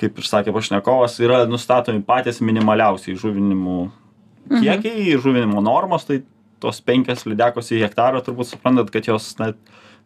kaip 0.00 0.18
ir 0.18 0.26
sakė 0.26 0.54
pašnekovas, 0.54 1.18
yra 1.22 1.42
nustatomi 1.50 2.02
patys 2.06 2.40
minimaliausiai 2.40 3.18
žuvinimų 3.18 3.90
kiekiai, 4.50 5.18
žuvinimo 5.20 5.62
normos, 5.62 6.06
tai 6.08 6.22
tos 6.62 6.80
penkias 6.84 7.26
lydekos 7.28 7.72
į 7.74 7.82
hektarą 7.84 8.22
turbūt 8.24 8.52
suprantat, 8.52 8.92
kad 8.94 9.08
jos 9.08 9.32
net 9.40 9.58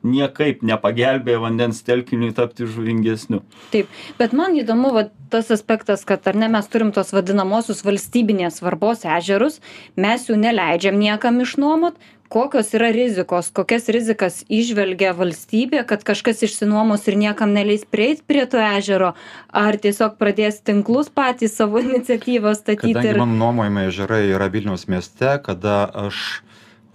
niekaip 0.04 0.62
nepagelbėja 0.66 1.42
vandens 1.42 1.82
telkiniui 1.86 2.34
tapti 2.36 2.68
žuvingesniu. 2.68 3.42
Taip, 3.72 3.90
bet 4.20 4.34
man 4.36 4.56
įdomu 4.60 4.92
va, 4.94 5.06
tas 5.32 5.50
aspektas, 5.54 6.04
kad 6.08 6.26
ar 6.30 6.38
ne 6.38 6.50
mes 6.52 6.68
turim 6.70 6.92
tos 6.94 7.14
vadinamosius 7.16 7.82
valstybinės 7.86 8.60
svarbos 8.60 9.06
ežerus, 9.08 9.60
mes 9.96 10.28
jų 10.28 10.38
neleidžiam 10.40 11.00
niekam 11.00 11.40
išnuomot, 11.44 11.96
kokios 12.34 12.72
yra 12.74 12.88
rizikos, 12.90 13.50
kokias 13.54 13.86
rizikas 13.94 14.40
išvelgia 14.50 15.12
valstybė, 15.14 15.84
kad 15.86 16.02
kažkas 16.06 16.42
išsinuomos 16.46 17.04
ir 17.06 17.18
niekam 17.20 17.52
neleis 17.54 17.84
prieiti 17.86 18.24
prie 18.26 18.42
to 18.50 18.58
ežero, 18.58 19.12
ar 19.54 19.78
tiesiog 19.78 20.16
pradės 20.18 20.58
tinklus 20.66 21.12
patys 21.14 21.54
savo 21.60 21.82
iniciatyvą 21.84 22.56
statyti. 22.58 22.96
Kadangi 22.96 23.14
Ir... 23.14 23.20
mano 23.22 23.38
nuomojami 23.38 23.86
ežerai 23.90 24.24
yra 24.32 24.50
Vilniaus 24.50 24.88
mieste, 24.90 25.36
kada 25.46 25.84
aš 26.06 26.42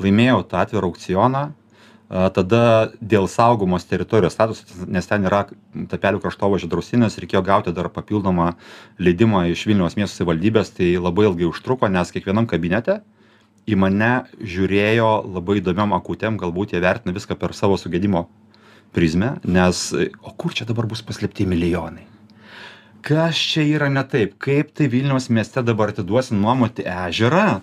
laimėjau 0.03 0.43
tą 0.49 0.63
atvirą 0.65 0.91
aukcioną, 0.91 1.45
tada 2.09 2.89
dėl 3.01 3.27
saugomos 3.29 3.85
teritorijos 3.85 4.33
statuso, 4.33 4.65
nes 4.89 5.05
ten 5.05 5.27
yra 5.29 5.43
tapelių 5.91 6.21
kraštovaizdžio 6.23 6.71
draustinis, 6.71 7.19
reikėjo 7.21 7.43
gauti 7.45 7.73
dar 7.75 7.91
papildomą 7.93 8.55
leidimą 8.97 9.45
iš 9.51 9.67
Vilniaus 9.69 9.97
miesto 9.99 10.17
savivaldybės, 10.17 10.73
tai 10.73 10.95
labai 10.97 11.27
ilgai 11.29 11.49
užtruko, 11.51 11.89
nes 11.91 12.13
kiekvienam 12.15 12.49
kabinete 12.49 12.99
į 13.69 13.77
mane 13.77 14.13
žiūrėjo 14.41 15.09
labai 15.35 15.59
įdomiom 15.61 15.93
akutėm, 15.99 16.39
galbūt 16.41 16.73
jie 16.73 16.81
vertina 16.81 17.13
viską 17.13 17.37
per 17.37 17.53
savo 17.53 17.77
sugėdimo 17.77 18.25
prizmę, 18.95 19.35
nes 19.45 19.89
o 19.93 20.33
kur 20.33 20.55
čia 20.57 20.65
dabar 20.65 20.89
bus 20.89 21.05
paslėpti 21.05 21.45
milijonai? 21.45 22.07
Kas 23.05 23.37
čia 23.37 23.63
yra 23.63 23.87
ne 23.93 24.01
taip? 24.03 24.33
Kaip 24.41 24.73
tai 24.75 24.89
Vilniaus 24.91 25.29
mieste 25.29 25.61
dabar 25.63 25.93
atiduosi 25.93 26.35
nuomoti 26.35 26.83
ežerą? 26.89 27.61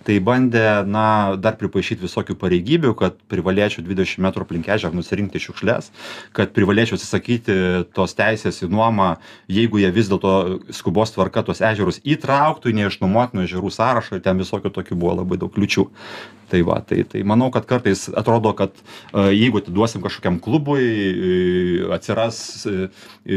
Tai 0.00 0.16
bandė, 0.24 0.64
na, 0.88 1.36
dar 1.36 1.58
pripaišyti 1.60 2.06
visokių 2.06 2.36
pareigybių, 2.40 2.94
kad 2.96 3.18
privalėčiau 3.28 3.84
20 3.84 4.22
metrų 4.24 4.46
aplink 4.46 4.70
ežerą 4.72 4.96
nusirinkti 4.96 5.42
šiukšlės, 5.44 5.90
kad 6.36 6.54
privalėčiau 6.56 6.96
atsisakyti 6.96 7.56
tos 7.96 8.16
teisės 8.16 8.62
į 8.64 8.70
nuomą, 8.72 9.10
jeigu 9.52 9.82
jie 9.82 9.90
vis 9.92 10.08
dėlto 10.08 10.32
skubos 10.72 11.12
tvarka 11.12 11.44
tos 11.44 11.60
ežerus 11.60 12.00
įtrauktų 12.00 12.72
į 12.72 12.78
neišnuomotinų 12.80 13.44
ežerų 13.44 13.72
sąrašą 13.76 14.16
ir 14.16 14.24
ten 14.24 14.40
visokių 14.40 14.72
tokių 14.72 14.96
buvo 14.96 15.18
labai 15.20 15.40
daug 15.40 15.52
kliučių. 15.52 15.90
Tai 16.50 16.62
va, 16.66 16.80
tai, 16.82 17.04
tai 17.06 17.20
manau, 17.22 17.46
kad 17.54 17.68
kartais 17.68 18.08
atrodo, 18.08 18.50
kad 18.58 18.72
e, 18.74 19.28
jeigu 19.36 19.60
atiduosim 19.60 20.02
kažkokiam 20.02 20.40
klubui, 20.42 20.82
e, 20.82 21.34
atsiras 21.94 22.40
e, 22.66 22.88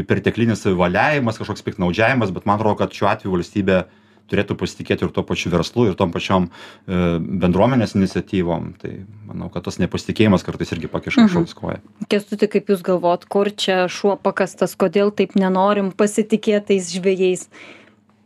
perteklinis 0.08 0.64
valiavimas, 0.74 1.38
kažkoks 1.38 1.62
piknaudžiavimas, 1.68 2.32
bet 2.34 2.48
man 2.48 2.58
atrodo, 2.58 2.80
kad 2.80 2.96
šiuo 2.96 3.12
atveju 3.12 3.36
valstybė 3.36 3.84
turėtų 4.30 4.56
pasitikėti 4.56 5.04
ir 5.04 5.10
tuo 5.12 5.22
pačiu 5.26 5.50
verslu, 5.52 5.86
ir 5.90 5.94
tom 6.00 6.10
pačiom 6.14 6.48
e, 6.48 6.98
bendruomenės 7.20 7.94
iniciatyvom. 7.98 8.70
Tai 8.80 8.92
manau, 9.28 9.50
kad 9.52 9.66
tas 9.68 9.76
nepasitikėjimas 9.82 10.44
kartais 10.46 10.72
irgi 10.72 10.88
pakiša 10.88 11.24
Mhm. 11.26 11.32
šaus 11.34 11.54
koją. 11.58 11.78
Kestuti, 12.08 12.48
kaip 12.48 12.66
Jūs 12.72 12.82
galvot, 12.86 13.24
kur 13.28 13.50
čia 13.52 13.84
šuo 13.88 14.16
pakastas, 14.16 14.74
kodėl 14.76 15.12
taip 15.14 15.34
nenorim 15.36 15.92
pasitikėtais 15.92 16.92
žvėjais? 16.96 17.48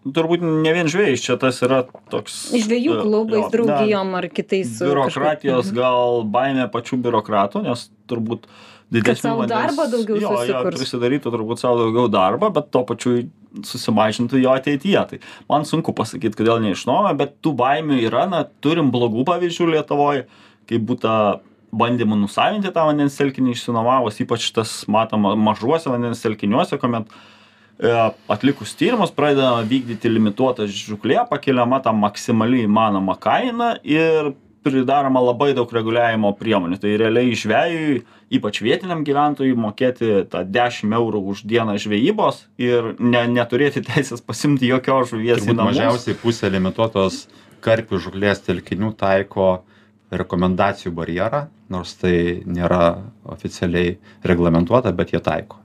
turbūt 0.09 0.41
ne 0.41 0.71
vien 0.73 0.87
žvejais, 0.89 1.21
čia 1.21 1.35
tas 1.37 1.59
yra 1.61 1.83
toks... 2.09 2.55
Žvėjų 2.57 2.93
e, 2.97 3.01
klubais, 3.03 3.43
jo, 3.43 3.49
draugijom 3.53 4.15
ar 4.17 4.29
kitais. 4.33 4.71
e, 4.81 4.87
biurokratijos 4.87 5.67
kažkokiu- 5.69 5.77
gal 5.77 6.23
baimė 6.25 6.71
pačių 6.73 6.97
biurokratų, 7.05 7.63
nes 7.67 7.91
turbūt 8.09 8.47
didesnių 8.95 9.35
vandens- 9.43 9.53
darbo 9.53 9.87
daugiau 9.93 10.21
jo, 10.23 10.33
jo, 10.49 10.63
prisidarytų 10.71 11.33
turbūt 11.35 11.61
savo 11.61 11.83
daugiau 11.83 12.09
darbo, 12.13 12.51
bet 12.55 12.71
to 12.73 12.83
pačiu 12.89 13.17
susimažintų 13.65 14.41
jo 14.43 14.55
ateityje. 14.57 15.03
Tai 15.11 15.19
man 15.51 15.67
sunku 15.69 15.93
pasakyti, 15.97 16.37
kodėl 16.39 16.63
neišnaujo, 16.65 17.15
bet 17.19 17.37
tų 17.45 17.55
baimių 17.59 18.01
yra, 18.07 18.27
na, 18.31 18.45
turim 18.65 18.93
blogų 18.95 19.27
pavyzdžių 19.29 19.71
Lietuvoje, 19.75 20.27
kai 20.69 20.81
būta 20.81 21.15
bandymų 21.73 22.17
nusavinti 22.23 22.73
tą 22.73 22.87
vandens 22.89 23.17
telkinį 23.19 23.53
išsinovavus, 23.53 24.21
ypač 24.25 24.51
tas 24.57 24.83
matoma 24.89 25.35
mažuose 25.37 25.91
vandens 25.93 26.23
telkiniuose, 26.25 26.79
kuomet 26.81 27.11
e, 27.13 27.93
atlikus 28.33 28.73
tyrimus 28.79 29.13
pradeda 29.13 29.59
vykdyti 29.69 30.13
limituotą 30.13 30.69
žuklė, 30.73 31.21
pakeliama 31.29 31.83
ta 31.85 31.93
maksimaliai 31.93 32.65
įmanoma 32.69 33.19
kaina 33.21 33.75
ir 33.85 34.33
pridaroma 34.65 35.21
labai 35.23 35.53
daug 35.57 35.71
reguliavimo 35.73 36.33
priemonių. 36.39 36.79
Tai 36.83 36.95
realiai 37.01 37.37
žvėjui, 37.39 38.01
ypač 38.39 38.61
vietiniam 38.65 39.05
gyventojui, 39.07 39.55
mokėti 39.59 40.11
tą 40.31 40.45
10 40.45 40.97
eurų 40.99 41.23
už 41.33 41.45
dieną 41.49 41.79
žvejybos 41.81 42.45
ir 42.61 42.95
ne, 42.99 43.25
neturėti 43.33 43.85
teisės 43.87 44.25
pasimti 44.25 44.71
jokios 44.71 45.13
žuvies 45.13 45.47
į 45.47 45.55
namus. 45.55 45.79
mažiausiai 45.79 46.19
pusė 46.19 46.51
limituotos 46.53 47.27
karpių 47.65 48.03
žuklės 48.09 48.45
telkinių 48.47 48.93
taiko 48.99 49.49
rekomendacijų 50.15 50.93
barjerą, 50.97 51.47
nors 51.69 51.95
tai 52.01 52.43
nėra 52.49 52.99
oficialiai 53.29 53.99
reglamentuota, 54.25 54.93
bet 54.97 55.13
jie 55.13 55.21
taiko. 55.25 55.61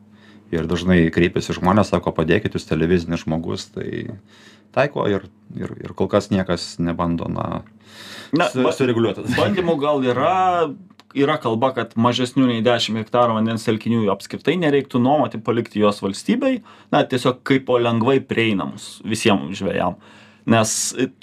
Ir 0.53 0.67
dažnai 0.69 1.07
kreipiasi 1.13 1.55
žmonės, 1.57 1.93
sako, 1.93 2.11
padėkit 2.13 2.53
jūs 2.53 2.67
televizinis 2.69 3.23
žmogus, 3.23 3.71
tai 3.73 4.19
taiko 4.75 5.05
ir, 5.11 5.27
ir, 5.57 5.75
ir 5.83 5.93
kol 5.97 6.09
kas 6.11 6.31
niekas 6.33 6.75
nebando, 6.81 7.29
na, 7.31 7.61
Na, 8.33 8.49
su, 8.49 8.63
sureguliuoti. 8.73 9.27
bandymų 9.39 9.75
gal 9.81 10.01
yra, 10.05 10.33
yra 11.17 11.37
kalba, 11.41 11.71
kad 11.77 11.93
mažesnių 11.99 12.47
nei 12.49 12.63
10 12.65 12.97
hektarų 13.03 13.37
vandens 13.37 13.67
telkinių 13.67 14.07
apskritai 14.13 14.55
nereiktų 14.61 15.01
nuomoti, 15.03 15.41
palikti 15.43 15.83
juos 15.83 16.01
valstybei, 16.03 16.61
na, 16.93 17.03
tiesiog 17.05 17.43
kaip 17.47 17.67
po 17.69 17.77
lengvai 17.81 18.19
prieinamus 18.25 18.97
visiems 19.05 19.53
žvėjam. 19.59 19.99
Nes 20.49 20.71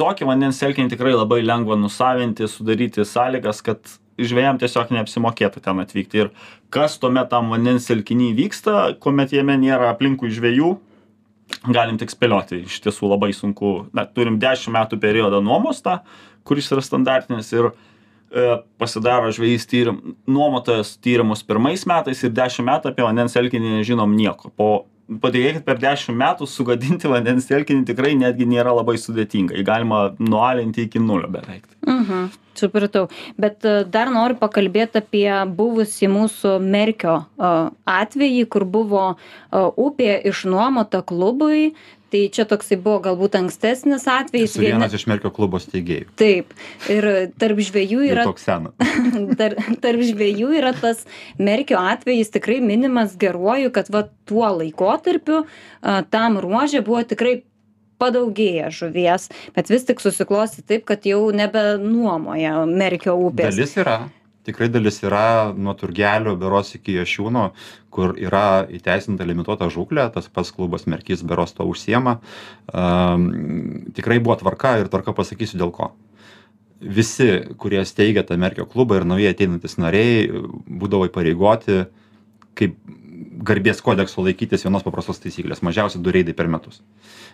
tokį 0.01 0.31
vandens 0.31 0.63
telkinį 0.63 0.95
tikrai 0.95 1.13
labai 1.13 1.43
lengva 1.45 1.77
nusavinti, 1.77 2.47
sudaryti 2.49 3.05
sąlygas, 3.05 3.61
kad 3.67 3.99
žvėjam 4.21 4.61
tiesiog 4.61 4.93
neapsimokėtų 4.95 5.61
ten 5.65 5.83
atvykti. 5.83 6.23
Ir 6.25 6.31
kas 6.73 6.97
tuomet 7.01 7.29
tam 7.33 7.51
vandens 7.53 7.89
telkinį 7.91 8.31
vyksta, 8.39 8.77
kuomet 9.03 9.35
jame 9.37 9.59
nėra 9.61 9.91
aplinkui 9.93 10.33
žvėjų, 10.33 10.73
galim 11.69 11.99
tik 12.01 12.13
spėlioti. 12.13 12.65
Iš 12.69 12.81
tiesų 12.87 13.11
labai 13.13 13.33
sunku. 13.37 13.91
Na, 13.97 14.07
turim 14.07 14.39
10 14.43 14.75
metų 14.77 15.01
periodą 15.03 15.43
nuomos 15.45 15.83
tą, 15.85 16.01
kuris 16.47 16.71
yra 16.73 16.85
standartinis 16.85 17.51
ir 17.55 17.71
e, 17.71 18.61
pasidaro 18.81 19.33
žvejys 19.35 19.67
tyrim, 19.71 20.01
nuomotojas 20.31 20.97
tyrimus 21.03 21.45
pirmais 21.47 21.87
metais 21.89 22.23
ir 22.25 22.33
10 22.37 22.67
metų 22.69 22.93
apie 22.93 23.07
vandens 23.07 23.37
telkinį 23.37 23.81
nežinom 23.81 24.17
nieko. 24.17 24.55
Po 24.57 24.71
Patikėkit, 25.11 25.65
per 25.67 25.81
10 25.83 26.15
metų 26.15 26.47
sugadinti 26.47 27.09
vandens 27.11 27.49
telkinį 27.49 27.83
tikrai 27.89 28.13
netgi 28.19 28.47
nėra 28.47 28.77
labai 28.77 28.95
sudėtinga. 29.01 29.57
Jį 29.59 29.65
galima 29.67 30.05
nualinti 30.23 30.87
iki 30.87 31.03
nulio 31.03 31.27
beveik. 31.35 31.67
Mhm, 31.83 32.29
supratau. 32.61 33.07
Bet 33.41 33.65
e, 33.67 33.81
dar 33.91 34.11
noriu 34.13 34.39
pakalbėti 34.41 35.01
apie 35.03 35.29
buvusį 35.57 36.11
mūsų 36.13 36.57
Merkio 36.65 37.21
e, 37.21 37.55
atvejį, 38.01 38.45
kur 38.53 38.67
buvo 38.69 39.07
e, 39.13 39.17
upė 39.61 40.21
išnuomota 40.31 41.05
klubui. 41.07 41.73
Tai 42.11 42.25
čia 42.35 42.43
toksai 42.51 42.75
buvo 42.83 42.97
galbūt 43.05 43.37
ankstesnis 43.39 44.03
atvejis. 44.11 44.57
Esu 44.57 44.65
vienas 44.65 44.95
iš 44.99 45.05
Merkio 45.07 45.31
klubo 45.31 45.61
steigėjų. 45.63 46.09
Taip. 46.19 46.57
Ir 46.91 47.07
tarp 47.39 47.61
žvėjų 47.63 48.01
Ir 48.09 48.17
yra 48.17 48.25
toks 48.27 48.49
senas. 48.49 48.75
Dar, 49.39 49.55
tarp 49.79 50.03
žvėjų 50.09 50.49
yra 50.59 50.73
tas 50.75 51.05
merkio 51.39 51.79
atvejis 51.79 52.35
tikrai 52.35 52.59
minimas 52.67 53.15
geruoju, 53.15 53.71
kad 53.77 53.93
va 53.95 54.09
tuo 54.27 54.43
laikotarpiu 54.57 55.45
tam 56.11 56.41
ruožė 56.43 56.83
buvo 56.83 57.05
tikrai 57.07 57.37
padaugėję 58.01 58.71
žuvies, 58.75 59.29
bet 59.57 59.71
vis 59.73 59.85
tik 59.89 60.01
susiklosti 60.03 60.65
taip, 60.67 60.87
kad 60.89 61.07
jau 61.09 61.29
nebenuomoja 61.35 62.65
merkio 62.71 63.19
upės. 63.29 63.53
Dalis 63.53 63.77
yra. 63.81 64.01
Tikrai 64.49 64.71
dalis 64.73 64.97
yra 65.05 65.53
nuo 65.53 65.75
turgelio 65.77 66.33
beros 66.41 66.73
iki 66.79 66.95
jašiūno, 66.97 67.51
kur 67.93 68.15
yra 68.17 68.65
įteisinta 68.73 69.27
limituota 69.29 69.69
žuklė, 69.71 70.07
tas 70.15 70.31
pats 70.33 70.49
klubas 70.57 70.87
Merkys 70.89 71.21
beros 71.29 71.53
to 71.59 71.67
užsiema. 71.69 72.17
Um, 72.73 73.27
tikrai 73.95 74.17
buvo 74.19 74.39
tvarka 74.41 74.79
ir 74.81 74.89
tvarka 74.89 75.13
pasakysiu 75.19 75.61
dėl 75.61 75.75
ko. 75.77 75.91
Visi, 76.81 77.29
kurie 77.61 77.85
steigia 77.85 78.25
tą 78.25 78.41
Merkio 78.41 78.65
klubą 78.65 78.97
ir 78.97 79.05
naujai 79.05 79.35
ateinantis 79.35 79.77
nariai, 79.77 80.31
būdavo 80.65 81.11
įpareigoti 81.11 81.83
kaip 82.57 82.77
garbės 83.41 83.81
kodekso 83.85 84.23
laikytis 84.25 84.65
vienos 84.67 84.85
paprastos 84.85 85.21
taisyklės- 85.23 85.63
mažiausiai 85.67 86.03
du 86.03 86.13
reidai 86.13 86.35
per 86.37 86.49
metus. 86.49 86.81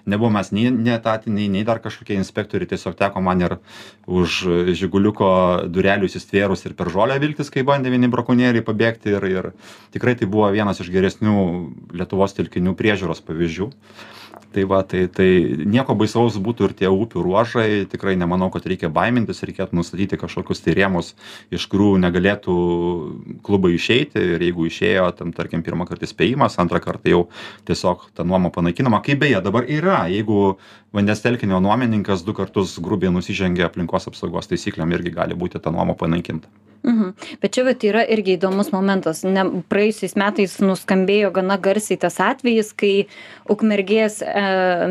Nebuvo 0.07 0.31
mes 0.31 0.53
nei 0.53 0.71
netatiniai, 0.71 1.49
nei 1.51 1.65
dar 1.65 1.79
kažkokie 1.79 2.17
inspektoriai, 2.17 2.69
tiesiog 2.69 2.95
teko 2.97 3.23
man 3.23 3.41
ir 3.43 3.59
už 4.07 4.73
žiguliuko 4.79 5.69
durelių 5.69 6.07
įsistvėrus 6.07 6.67
ir 6.67 6.75
per 6.75 6.87
žolę 6.87 7.19
vilktis, 7.19 7.51
kai 7.51 7.63
bandė 7.63 7.91
vieni 7.91 8.09
brakonieriai 8.09 8.63
pabėgti 8.63 9.17
ir, 9.17 9.25
ir 9.25 9.53
tikrai 9.93 10.15
tai 10.15 10.27
buvo 10.27 10.51
vienas 10.53 10.81
iš 10.81 10.91
geresnių 10.91 11.37
Lietuvos 11.93 12.35
telkinių 12.35 12.77
priežiūros 12.77 13.21
pavyzdžių. 13.27 13.73
Tai 14.55 14.65
va, 14.71 14.81
tai, 14.89 15.03
tai 15.13 15.29
nieko 15.69 15.97
baisaus 15.99 16.39
būtų 16.41 16.69
ir 16.69 16.75
tie 16.79 16.89
upių 16.89 17.25
ruožai, 17.27 17.85
tikrai 17.91 18.15
nemanau, 18.17 18.49
kad 18.55 18.65
reikia 18.69 18.89
baimintis, 18.93 19.43
reikėtų 19.45 19.77
nustatyti 19.77 20.19
kažkokius 20.21 20.63
tai 20.65 20.77
rėmus, 20.79 21.13
iš 21.53 21.67
kurių 21.73 21.97
negalėtų 22.05 22.57
klubai 23.47 23.75
išeiti. 23.77 24.23
Ir 24.37 24.47
jeigu 24.47 24.69
išėjo, 24.71 25.11
tam 25.19 25.35
tarkim, 25.37 25.65
pirmą 25.67 25.89
kartą 25.89 26.09
įspėjimas, 26.09 26.57
antrą 26.63 26.81
kartą 26.85 27.13
jau 27.13 27.23
tiesiog 27.69 28.09
ta 28.17 28.25
nuoma 28.25 28.53
panaikinama, 28.55 29.03
kaip 29.05 29.21
beje 29.25 29.43
dabar 29.45 29.69
yra, 29.69 30.05
jeigu 30.13 30.57
vandens 30.97 31.25
telkinio 31.25 31.61
nuomininkas 31.61 32.25
du 32.27 32.35
kartus 32.37 32.79
grubiai 32.83 33.13
nusižengia 33.15 33.69
aplinkos 33.69 34.09
apsaugos 34.11 34.49
taisyklėm, 34.53 34.95
irgi 34.97 35.13
gali 35.19 35.37
būti 35.39 35.61
ta 35.63 35.75
nuoma 35.75 35.97
panaikinta. 35.99 36.49
Mhm. 36.87 37.15
Bet 37.43 37.55
čia 37.57 37.65
vat 37.67 37.83
yra 37.83 38.05
irgi 38.15 38.37
įdomus 38.37 38.69
momentas. 38.71 39.25
Ne, 39.27 39.43
praėjusiais 39.67 40.15
metais 40.21 40.55
nuskambėjo 40.63 41.33
gana 41.35 41.57
garsiai 41.59 41.99
tas 41.99 42.21
atvejis, 42.23 42.71
kai 42.79 43.09
Ukmergės 43.51 44.21
e, 44.23 44.45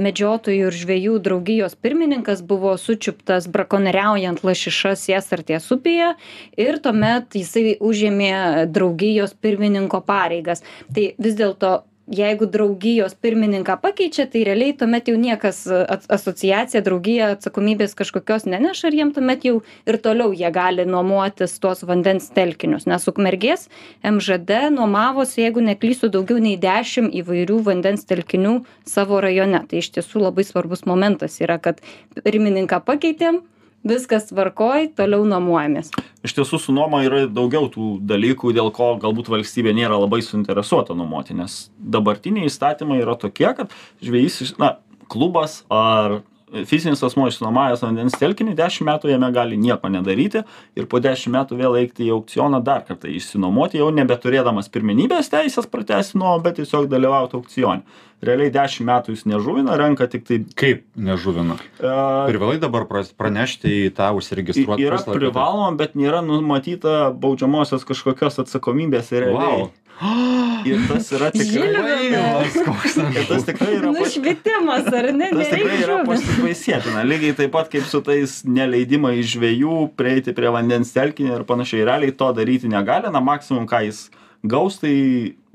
medžiotojų 0.04 0.68
ir 0.68 0.76
žvėjų 0.76 1.15
draugijos 1.24 1.78
pirmininkas 1.80 2.44
buvo 2.44 2.76
sučiuptas 2.80 3.48
brakonieriaujant 3.52 4.44
lašišas 4.44 5.08
Jesarties 5.12 5.72
upėje 5.72 6.13
ir 6.60 6.80
tuomet 6.84 7.39
jisai 7.39 7.78
užėmė 7.80 8.68
draugijos 8.76 9.36
pirmininko 9.39 10.04
pareigas. 10.04 10.65
Tai 10.91 11.13
vis 11.15 11.39
dėlto 11.39 11.78
jeigu 12.08 12.46
draugijos 12.46 13.15
pirmininką 13.18 13.78
pakeičia, 13.82 14.28
tai 14.30 14.44
realiai 14.46 14.74
tuomet 14.78 15.08
jau 15.10 15.15
niekas 15.18 15.63
as- 15.68 16.06
asociacija, 16.10 16.82
draugija 16.86 17.32
atsakomybės 17.36 17.96
kažkokios 17.98 18.46
neneša 18.46 18.91
ir 18.91 18.98
jiem 19.00 19.13
tuomet 19.15 19.46
jau 19.46 19.62
ir 19.88 19.98
toliau 19.98 20.34
jie 20.34 20.52
gali 20.54 20.86
nuomotis 20.86 21.58
tuos 21.60 21.82
vandens 21.84 22.30
telkinius. 22.36 22.86
Nes 22.86 23.08
ukmergės 23.10 23.68
MŽD 24.04 24.70
nuomavosi, 24.76 25.41
jeigu 25.41 25.65
neklysiu, 25.65 26.12
daugiau 26.13 26.38
nei 26.38 26.58
10 26.62 27.10
įvairių 27.22 27.60
vandens 27.65 28.06
telkinių 28.06 28.60
savo 28.86 29.20
rajone. 29.24 29.65
Tai 29.65 29.82
iš 29.82 29.89
tiesų 29.98 30.28
labai 30.28 30.46
svarbus 30.46 30.86
momentas 30.86 31.41
yra, 31.41 31.58
kad 31.58 31.82
pirmininką 32.22 32.84
pakeitėm, 32.86 33.41
viskas 33.86 34.30
tvarkoj, 34.32 34.89
toliau 34.98 35.26
nuomojamės. 35.30 35.91
Iš 36.26 36.34
tiesų 36.39 36.60
su 36.60 36.74
nuoma 36.76 37.04
yra 37.06 37.26
daugiau 37.30 37.67
tų 37.71 38.00
dalykų, 38.02 38.54
dėl 38.58 38.71
ko 38.74 38.95
galbūt 39.02 39.30
valstybė 39.30 39.76
nėra 39.78 40.00
labai 40.02 40.24
suinteresuota 40.26 40.98
nuomoti, 40.98 41.38
nes 41.38 41.67
dabartiniai 41.78 42.50
įstatymai 42.50 43.02
yra 43.04 43.15
tokie, 43.21 43.52
kad 43.58 43.74
žvėjys, 44.02 44.41
iš- 44.48 44.56
na, 44.62 44.76
klubas 45.08 45.62
ar 45.69 46.24
fizinis 46.70 47.04
asmo 47.04 47.28
išsinuomavęs 47.30 47.84
vandens 47.84 48.15
telkinį 48.20 48.56
10 48.58 48.86
metų 48.88 49.12
jame 49.12 49.30
gali 49.36 49.60
nieko 49.60 49.89
nedaryti 49.91 50.44
ir 50.78 50.88
po 50.91 51.02
10 51.04 51.34
metų 51.34 51.60
vėl 51.60 51.78
eiti 51.82 52.08
į 52.08 52.13
aukcioną 52.15 52.62
dar 52.63 52.86
kartą 52.88 53.12
išsinuomoti, 53.12 53.82
jau 53.82 53.91
nebeturėdamas 53.96 54.72
pirmenybės 54.74 55.32
teisės 55.34 55.68
pratęsti 55.72 56.20
nuomą, 56.22 56.41
bet 56.46 56.60
tiesiog 56.62 56.88
dalyvauti 56.91 57.39
aukcione. 57.39 57.84
Realiai 58.26 58.54
10 58.54 58.88
metų 58.88 59.13
jis 59.13 59.26
nežuvina, 59.28 59.76
renka 59.78 60.08
tik 60.10 60.24
tai... 60.26 60.39
Kaip 60.58 60.86
nežuvina? 60.96 61.60
Uh, 61.78 62.24
Privalai 62.30 62.58
dabar 62.63 62.88
pranešti 62.88 63.74
į 63.84 63.91
tą 63.98 64.13
užsiregistruotą 64.18 64.82
yra 64.82 65.02
privaloma, 65.04 65.74
bet 65.78 66.00
nėra 66.00 66.24
numatyta 66.26 67.12
baudžiamosios 67.12 67.86
kažkokios 67.86 68.39
atsakomybės 68.46 69.12
realiai. 69.13 69.68
Wow. 69.68 70.45
Ir 70.65 70.84
tas 70.89 71.12
yra 71.13 71.30
tikrai... 71.34 72.10
Ir 72.10 73.28
tas 73.30 73.45
tikrai 73.47 73.71
yra... 73.78 73.93
Nušvitimas, 73.95 74.89
ar 74.89 75.10
ne? 75.13 75.32
Tas 75.36 75.54
tikrai 75.54 75.80
yra 75.84 76.01
pasibaisėtina. 76.08 77.06
Lygiai 77.08 77.38
taip 77.38 77.54
pat 77.56 77.71
kaip 77.73 77.88
su 77.89 78.01
tais 78.06 78.39
neleidimais 78.49 79.23
žvėjų 79.36 79.80
prieiti 79.99 80.36
prie 80.38 80.51
vandens 80.54 80.93
telkinio 80.95 81.39
ir 81.39 81.47
panašiai. 81.47 81.86
Realiai 81.88 82.15
to 82.17 82.32
daryti 82.38 82.71
negali. 82.71 83.12
Na, 83.13 83.21
maksimum, 83.23 83.67
ką 83.69 83.86
jis 83.88 84.08
gaus, 84.45 84.80
tai 84.82 84.95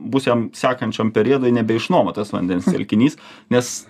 bus 0.00 0.26
jam 0.26 0.48
sekančiam 0.56 1.12
periodui 1.14 1.52
nebeišnuomotas 1.54 2.32
vandens 2.34 2.68
telkinys, 2.72 3.18
nes 3.52 3.80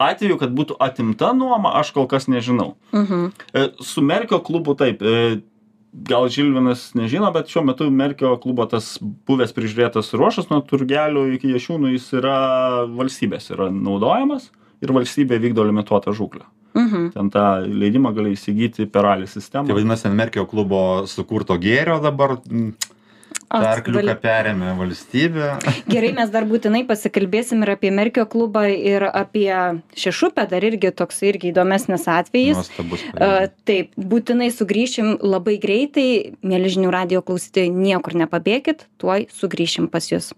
atvejų 0.00 0.38
kad 0.40 0.52
būtų 0.56 0.78
atimta 0.80 1.34
nuoma 1.36 1.74
aš 1.80 1.92
kol 1.96 2.08
kas 2.10 2.28
nežinau 2.30 2.74
Mhm. 2.96 3.26
E, 3.54 3.68
su 3.84 4.02
merkio 4.02 4.40
klubu 4.42 4.74
taip 4.74 5.02
e, 5.02 5.40
gal 5.92 6.28
žilvinas 6.30 6.90
nežino 6.94 7.32
bet 7.34 7.50
šiuo 7.50 7.64
metu 7.66 7.90
merkio 7.90 8.36
klubo 8.42 8.66
tas 8.70 8.92
buvęs 9.00 9.52
prižiūrėtas 9.56 10.12
ruožas 10.14 10.50
nuo 10.52 10.60
turgelio 10.62 11.26
iki 11.34 11.50
jašiūnų 11.54 11.94
jis 11.96 12.12
yra 12.20 12.38
valstybės 12.86 13.50
yra 13.56 13.70
naudojamas 13.74 14.50
ir 14.80 14.94
valstybė 14.96 15.40
vykdo 15.42 15.66
limituotą 15.66 16.14
žūklę 16.16 16.46
Mhm. 16.74 17.10
ten 17.10 17.30
tą 17.30 17.66
leidimą 17.66 18.12
gali 18.14 18.36
įsigyti 18.36 18.86
per 18.86 19.02
Tai 19.02 19.26
sistemą 19.26 19.74
vadinasi, 19.74 20.06
ant 20.06 20.14
Merkio 20.14 20.46
klubo 20.46 21.04
sukurto 21.06 21.56
gėrio 21.58 22.00
dabar 22.02 22.36
mm, 22.46 22.72
arkliuką 23.50 24.14
perėmė 24.22 24.74
valstybė. 24.78 25.48
Gerai, 25.92 26.12
mes 26.16 26.32
dar 26.32 26.46
būtinai 26.48 26.82
pasikalbėsim 26.88 27.64
ir 27.66 27.74
apie 27.74 27.92
Merkio 27.94 28.26
klubą, 28.30 28.66
ir 28.70 29.06
apie 29.08 29.50
Šešupę, 29.98 30.46
dar 30.50 30.66
irgi 30.66 30.92
toks 30.96 31.22
irgi 31.26 31.50
įdomesnis 31.52 32.06
atvejis. 32.10 32.60
Nuostabus. 32.60 33.06
Taip, 33.68 33.90
būtinai 33.96 34.50
sugrįšim 34.54 35.16
labai 35.22 35.58
greitai, 35.62 36.36
mėlyžinių 36.46 36.94
radio 36.94 37.24
klausytojai, 37.26 37.72
niekur 37.74 38.18
nepabėgit, 38.22 38.86
tuoj 39.02 39.28
sugrįšim 39.34 39.90
pas 39.90 40.10
jūs. 40.12 40.32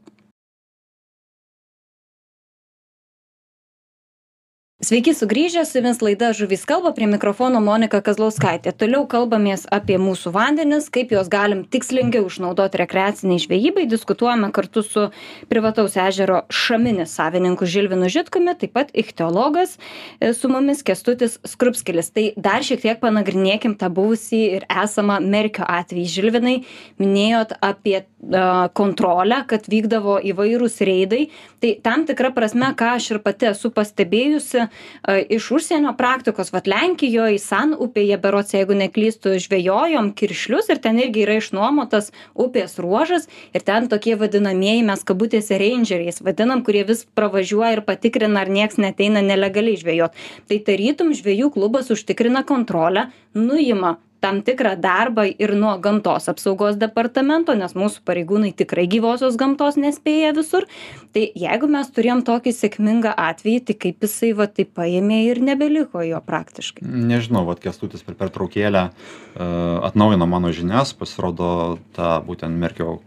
Sveiki 4.82 5.12
sugrįžę, 5.14 5.62
su 5.62 5.78
jumis 5.78 6.00
laida 6.02 6.32
Žuvys 6.34 6.64
kalba, 6.66 6.90
prie 6.90 7.06
mikrofono 7.06 7.60
Monika 7.62 8.00
Kazlauskaitė. 8.02 8.72
Toliau 8.74 9.04
kalbamės 9.06 9.62
apie 9.70 9.94
mūsų 10.02 10.32
vandenis, 10.34 10.88
kaip 10.90 11.12
juos 11.14 11.28
galim 11.30 11.60
tikslingiau 11.70 12.26
išnaudoti 12.26 12.80
rekreaciniai 12.80 13.38
žvejybai. 13.44 13.84
Diskutuojame 13.86 14.48
kartu 14.50 14.82
su 14.82 15.04
privataus 15.46 15.94
ežero 15.94 16.40
Šaminis 16.50 17.14
savininku 17.14 17.62
Žilvinu 17.62 18.10
Žitkumi, 18.10 18.56
taip 18.58 18.74
pat 18.74 18.90
ichtiologas 18.90 19.76
e, 20.18 20.32
su 20.34 20.50
mumis 20.50 20.82
Kestutis 20.82 21.38
Skrupskilis. 21.46 22.10
Tai 22.10 22.26
dar 22.34 22.66
šiek 22.66 22.82
tiek 22.82 22.98
panagrinėkim 22.98 23.78
tą 23.78 23.86
buvusį 23.86 24.42
ir 24.58 24.66
esamą 24.66 25.20
Merkio 25.22 25.62
atvejį. 25.62 26.08
Žilvinai, 26.16 26.56
minėjot 26.98 27.54
apie 27.62 28.00
uh, 28.02 28.66
kontrolę, 28.74 29.44
kad 29.46 29.70
vykdavo 29.70 30.18
įvairūs 30.34 30.82
reidai. 30.82 31.28
Tai 31.62 31.72
tam 31.86 32.02
tikra 32.10 32.34
prasme, 32.34 32.74
ką 32.74 32.96
aš 32.98 33.12
ir 33.14 33.22
pati 33.22 33.52
esu 33.54 33.70
pastebėjusi, 33.70 34.71
iš 35.06 35.50
užsienio 35.56 35.94
praktikos, 35.98 36.52
vad 36.52 36.68
Lenkijoje, 36.70 37.38
San 37.42 37.74
upėje, 37.74 38.18
berots, 38.22 38.54
jeigu 38.54 38.76
neklystu, 38.78 39.34
žvejojom 39.42 40.12
kiršlius 40.18 40.70
ir 40.72 40.82
ten 40.84 41.00
irgi 41.02 41.24
yra 41.26 41.38
išnuomotas 41.40 42.12
upės 42.34 42.78
ruožas 42.82 43.28
ir 43.52 43.64
ten 43.66 43.88
tokie 43.92 44.16
vadinamieji 44.20 44.84
mes 44.86 45.04
kabutėse 45.08 45.58
rangeriais 45.60 46.22
vadinam, 46.24 46.64
kurie 46.66 46.84
vis 46.88 47.04
pravažiuoja 47.18 47.76
ir 47.78 47.84
patikrina, 47.86 48.44
ar 48.44 48.52
nieks 48.52 48.78
neteina 48.80 49.24
nelegaliai 49.24 49.80
žvejot. 49.80 50.16
Tai 50.48 50.62
tarytum 50.68 51.12
žvejų 51.16 51.52
klubas 51.56 51.92
užtikrina 51.94 52.44
kontrolę, 52.46 53.10
nuima 53.34 53.96
tam 54.22 54.40
tikrą 54.46 54.76
darbą 54.80 55.26
ir 55.26 55.54
nuo 55.58 55.74
gamtos 55.82 56.28
apsaugos 56.30 56.78
departamento, 56.80 57.56
nes 57.58 57.74
mūsų 57.74 58.04
pareigūnai 58.06 58.52
tikrai 58.56 58.86
gyvosios 58.90 59.36
gamtos 59.40 59.78
nespėja 59.80 60.32
visur. 60.36 60.68
Tai 61.12 61.24
jeigu 61.44 61.70
mes 61.70 61.90
turėjom 61.94 62.22
tokį 62.28 62.54
sėkmingą 62.56 63.14
atvejį, 63.18 63.64
tai 63.68 63.78
kaip 63.86 64.06
jisai 64.06 64.32
va 64.38 64.46
taip 64.46 64.72
paėmė 64.78 65.24
ir 65.26 65.42
nebeliko 65.44 66.04
jo 66.06 66.22
praktiškai. 66.24 66.86
Nežinau, 66.86 67.44
vad 67.48 67.62
kestutis 67.64 68.06
per 68.06 68.16
pertraukėlę 68.20 68.86
uh, 68.88 69.82
atnaujino 69.90 70.28
mano 70.30 70.54
žinias, 70.54 70.94
pasirodo 70.96 71.52
tą 71.96 72.14
būtent 72.26 72.54
Merkio 72.62 73.00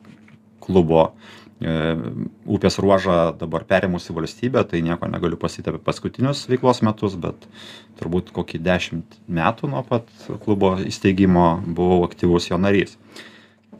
klubo 0.65 1.01
e, 1.05 1.44
upės 1.63 2.75
ruožą 2.83 3.35
dabar 3.39 3.63
perėmusi 3.63 4.13
valstybė, 4.13 4.65
tai 4.67 4.81
nieko 4.83 5.07
negaliu 5.07 5.39
pasakyti 5.39 5.71
apie 5.71 5.79
paskutinius 5.85 6.43
veiklos 6.51 6.81
metus, 6.83 7.15
bet 7.15 7.47
turbūt 8.01 8.33
kokį 8.35 8.59
dešimt 8.59 9.15
metų 9.31 9.71
nuo 9.71 9.85
pat 9.87 10.09
klubo 10.43 10.75
įsteigimo 10.83 11.63
buvau 11.65 12.03
aktyvus 12.09 12.49
jo 12.51 12.59
narys. 12.59 12.97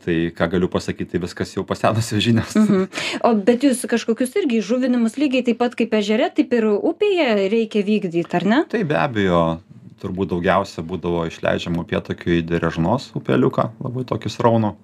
Tai 0.06 0.14
ką 0.38 0.48
galiu 0.52 0.70
pasakyti, 0.70 1.16
tai 1.16 1.20
viskas 1.20 1.52
jau 1.56 1.66
pasenusios 1.66 2.22
žinios. 2.22 2.54
Mhm. 2.56 2.88
O 3.26 3.34
bet 3.44 3.64
jūs 3.66 3.84
kažkokius 3.90 4.36
irgi 4.38 4.62
žuvinimus 4.64 5.18
lygiai 5.20 5.44
taip 5.44 5.58
pat 5.60 5.74
kaip 5.76 5.92
ežere, 5.98 6.30
taip 6.32 6.52
ir 6.56 6.68
upėje 6.70 7.48
reikia 7.52 7.82
vykdyti, 7.84 8.30
ar 8.38 8.46
ne? 8.46 8.60
Tai 8.70 8.84
be 8.86 8.96
abejo, 8.96 9.42
turbūt 10.00 10.30
daugiausia 10.32 10.84
būdavo 10.86 11.26
išleidžiama 11.28 11.82
upėtakių 11.82 12.38
į 12.38 12.44
Derežnos 12.46 13.10
upeliuką, 13.18 13.70
labai 13.82 14.06
tokį 14.08 14.32
sraunų. 14.32 14.76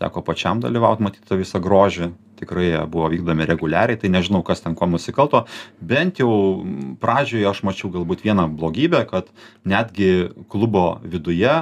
Teko 0.00 0.22
pačiam 0.24 0.62
dalyvauti, 0.62 1.04
matyti 1.04 1.28
tą 1.28 1.38
visą 1.40 1.60
grožį. 1.62 2.10
Tikrai 2.40 2.70
jie 2.70 2.84
buvo 2.88 3.10
vykdomi 3.12 3.44
reguliariai, 3.48 3.98
tai 4.00 4.08
nežinau, 4.12 4.40
kas 4.46 4.64
ten 4.64 4.72
kuo 4.78 4.88
nusikalto. 4.88 5.42
Bent 5.80 6.22
jau 6.22 6.30
m, 6.64 6.94
pradžioje 7.02 7.44
aš 7.50 7.60
mačiau 7.68 7.92
galbūt 7.92 8.24
vieną 8.24 8.48
blogybę, 8.56 9.04
kad 9.10 9.28
netgi 9.68 10.30
klubo 10.48 10.94
viduje 11.04 11.58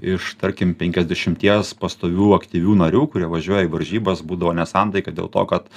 iš 0.00 0.32
tarkim 0.40 0.72
penkiasdešimties 0.78 1.74
pastovių 1.80 2.32
aktyvių 2.38 2.76
narių 2.80 3.02
kurie 3.12 3.28
važiuoja 3.30 3.66
į 3.66 3.72
varžybas 3.72 4.22
būdavo 4.24 4.54
nesantaika 4.56 5.12
dėl 5.14 5.28
to 5.32 5.44
kad 5.50 5.68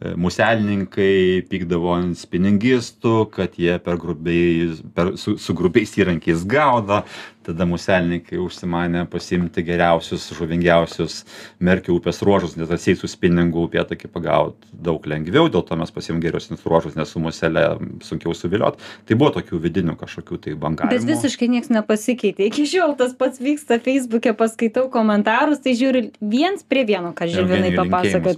muselininkai 0.00 1.44
pykdavo 1.50 1.94
ant 1.98 2.18
spiningistų 2.18 3.28
kad 3.34 3.54
jie 3.60 3.76
per 3.82 4.00
grubiai 4.00 4.72
per 4.96 5.14
su 5.20 5.36
su 5.38 5.54
grubiais 5.56 5.94
įrankiais 6.00 6.42
gaudo 6.48 7.02
tada 7.44 7.66
muselininkai 7.68 8.38
užsimanė 8.40 9.04
pasiimti 9.12 9.62
geriausius 9.64 10.26
žuvingiausius 10.34 11.20
merkio 11.60 11.98
upės 11.98 12.22
ruožus 12.24 12.56
nes 12.56 12.72
atseit 12.72 13.00
su 13.00 13.10
spiningu 13.10 13.66
upėtakį 13.68 14.10
pagaut 14.12 14.56
daug 14.72 15.04
lengviau 15.06 15.50
dėl 15.52 15.64
to 15.68 15.78
mes 15.78 15.92
pasiėmėm 15.94 16.24
geresnius 16.24 16.64
ruožus 16.66 16.96
nes 16.98 17.12
su 17.12 17.22
musele 17.22 17.66
sunkiau 18.04 18.34
suviliot 18.36 18.80
tai 19.04 19.18
buvo 19.20 19.34
tokių 19.38 19.60
vidinių 19.68 19.98
kažkokių 20.00 20.40
tai 20.46 20.56
bangavimų 20.58 20.94
Bet 20.94 21.08
visiškai 21.08 21.48
niekas 21.50 21.70
nepasikeitė. 21.72 22.48
Iki 22.48 22.66
šiol 22.70 22.94
tas 22.98 23.14
pats 23.18 23.40
vyksta 23.42 23.78
Facebook'e, 23.82 24.34
paskaitau 24.38 24.86
komentarus, 24.92 25.62
tai 25.64 25.74
žiūriu 25.78 26.06
viens 26.20 26.64
prie 26.66 26.84
vieno, 26.88 27.12
ką 27.16 27.28
Žilvinai 27.30 27.72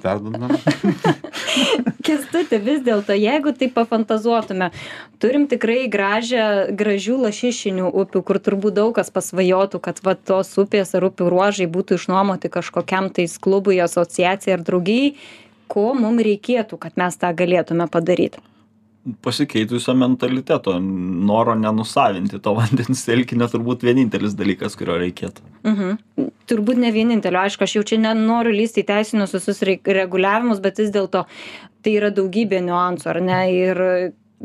perduodam. 0.03 0.57
Kestuti, 2.07 2.59
vis 2.63 2.83
dėlto, 2.87 3.15
jeigu 3.17 3.53
tai 3.57 3.69
pafantazuotume, 3.73 4.71
turim 5.23 5.47
tikrai 5.51 5.87
gražią, 5.93 6.47
gražių 6.77 7.21
lašišinių 7.27 7.91
upių, 8.03 8.23
kur 8.27 8.41
turbūt 8.43 8.77
daug 8.79 8.93
kas 8.99 9.13
pasvajotų, 9.15 9.81
kad 9.83 10.03
va, 10.07 10.17
tos 10.17 10.53
upės 10.61 10.95
ar 10.99 11.09
upių 11.11 11.31
ruožai 11.33 11.69
būtų 11.71 12.01
išnuomoti 12.01 12.53
kažkokiam 12.53 13.11
tais 13.15 13.39
klubui, 13.43 13.79
asociacijai 13.83 14.59
ar 14.59 14.67
draugijai. 14.67 15.17
Ko 15.67 15.91
mums 15.99 16.23
reikėtų, 16.23 16.79
kad 16.79 16.95
mes 17.01 17.19
tą 17.19 17.33
galėtume 17.35 17.89
padaryti? 17.91 18.43
Pasikeitusio 19.23 19.95
mentaliteto 19.95 20.79
noro 20.81 21.55
nenusavinti 21.59 22.41
to 22.43 22.55
vandens 22.59 23.05
telkinio 23.07 23.49
turbūt 23.53 23.87
vienintelis 23.87 24.35
dalykas 24.39 24.79
kurio 24.79 24.99
reikėtų 25.03 25.57
Mhm. 25.67 25.97
Turbūt 26.47 26.79
ne 26.79 26.93
vienintelio, 26.95 27.41
aišku, 27.43 27.67
aš 27.67 27.73
jau 27.79 27.83
čia 27.91 27.97
nenoriu 27.99 28.53
lysti 28.55 28.85
į 28.85 28.87
teisinius 28.87 29.35
visus 29.35 29.65
reguliavimus, 29.67 30.61
bet 30.63 30.79
vis 30.79 30.93
dėlto 30.95 31.25
tai 31.83 31.97
yra 31.99 32.13
daugybė 32.15 32.61
niuansų, 32.63 33.09
ar 33.11 33.21
ne? 33.25 33.41
Ir 33.51 33.83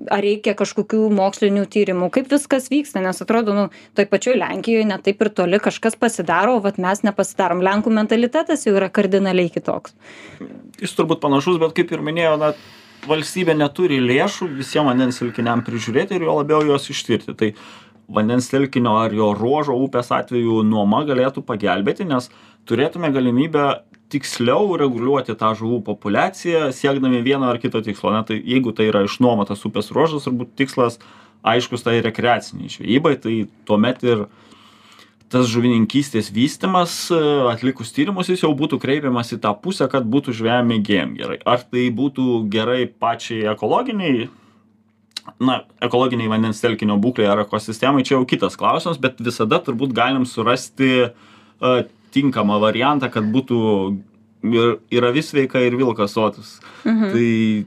ar 0.10 0.24
reikia 0.24 0.56
kažkokių 0.58 1.04
mokslinių 1.14 1.66
tyrimų, 1.70 2.08
kaip 2.16 2.30
viskas 2.32 2.70
vyksta, 2.72 3.04
nes 3.04 3.22
atrodo, 3.22 3.54
nu, 3.54 3.66
toj 3.98 4.08
pačioj 4.10 4.38
Lenkijoje 4.40 4.88
netaip 4.88 5.22
ir 5.22 5.30
toli 5.36 5.60
kažkas 5.62 5.98
pasidaro, 6.00 6.56
o 6.58 6.64
vat 6.64 6.80
mes 6.82 7.04
nepasidarom. 7.06 7.62
Lenkų 7.66 7.94
mentalitetas 7.94 8.66
jau 8.66 8.74
yra 8.80 8.90
kardinaliai 8.90 9.52
kitoks. 9.52 9.94
jis 10.82 10.96
turbūt 10.98 11.22
panašus 11.22 11.60
bet 11.62 11.76
kaip 11.78 11.92
ir 11.92 12.02
minėjau 12.02 12.38
na 12.42 12.54
valstybė 13.08 13.56
neturi 13.58 14.00
lėšų 14.02 14.50
visiem 14.58 14.90
vandens 14.90 15.22
telkiniam 15.22 15.64
prižiūrėti 15.66 16.18
ir 16.18 16.28
juo 16.28 16.40
labiau 16.42 16.62
juos 16.66 16.90
ištirti. 16.94 17.36
Tai 17.38 17.52
vandens 18.12 18.50
telkinio 18.52 18.98
ar 19.00 19.14
jo 19.16 19.32
ruožo 19.38 19.78
upės 19.86 20.12
atveju 20.14 20.62
nuoma 20.68 21.04
galėtų 21.08 21.44
pagelbėti 21.48 22.08
nes 22.10 22.30
turėtume 22.70 23.12
galimybę 23.14 23.66
tiksliau 24.12 24.76
reguliuoti 24.80 25.38
tą 25.40 25.54
žuvų 25.56 25.80
populiaciją 25.88 26.68
siekdami 26.76 27.24
vieno 27.24 27.48
ar 27.50 27.62
kito 27.64 27.82
tikslo. 27.84 28.12
Na 28.14 28.26
tai 28.28 28.42
jeigu 28.44 28.76
tai 28.76 28.90
yra 28.92 29.06
išnuomotas 29.08 29.64
upės 29.68 29.92
ruožas 29.96 30.28
turbūt 30.28 30.56
tikslas 30.60 31.00
aiškus 31.48 31.86
tai 31.88 32.02
rekreacinei 32.06 32.70
žvejybai 32.70 33.16
tai 33.24 33.36
tuomet 33.66 34.04
ir 34.06 34.28
tas 35.32 35.48
žuvininkystės 35.52 36.30
vystymas 36.36 36.94
e, 37.14 37.20
atlikus 37.52 37.94
tyrimus 37.96 38.30
jis 38.32 38.44
jau 38.44 38.52
būtų 38.58 38.80
kreipiamas 38.84 39.32
į 39.36 39.40
tą 39.46 39.54
pusę 39.64 39.88
kad 39.92 40.06
būtų 40.12 40.36
žvejam 40.42 40.70
mėgėjam 40.74 41.16
gerai 41.20 41.40
ar 41.48 41.64
tai 41.64 41.88
būtų 41.96 42.44
gerai 42.52 42.86
pačiai 42.88 43.48
ekologiniai 43.54 44.30
na 45.40 45.62
ekologiniai 45.82 46.32
vandens 46.32 46.62
telkinio 46.64 46.98
būklei 47.02 47.30
ar 47.30 47.44
ekosistemai 47.46 48.04
čia 48.04 48.18
jau 48.18 48.26
kitas 48.28 48.58
klausimas 48.60 49.00
bet 49.02 49.22
visada 49.24 49.62
turbūt 49.64 49.96
galim 49.96 50.28
surasti 50.30 50.92
a, 51.08 51.84
tinkamą 52.12 52.60
variantą 52.60 53.12
kad 53.14 53.28
būtų 53.32 53.60
ir 54.52 54.80
ir 54.92 55.06
avis 55.08 55.32
sveika 55.32 55.62
ir 55.64 55.78
vilkas 55.80 56.18
sotus 56.18 56.60
Mhm. 56.84 57.12
tai 57.14 57.66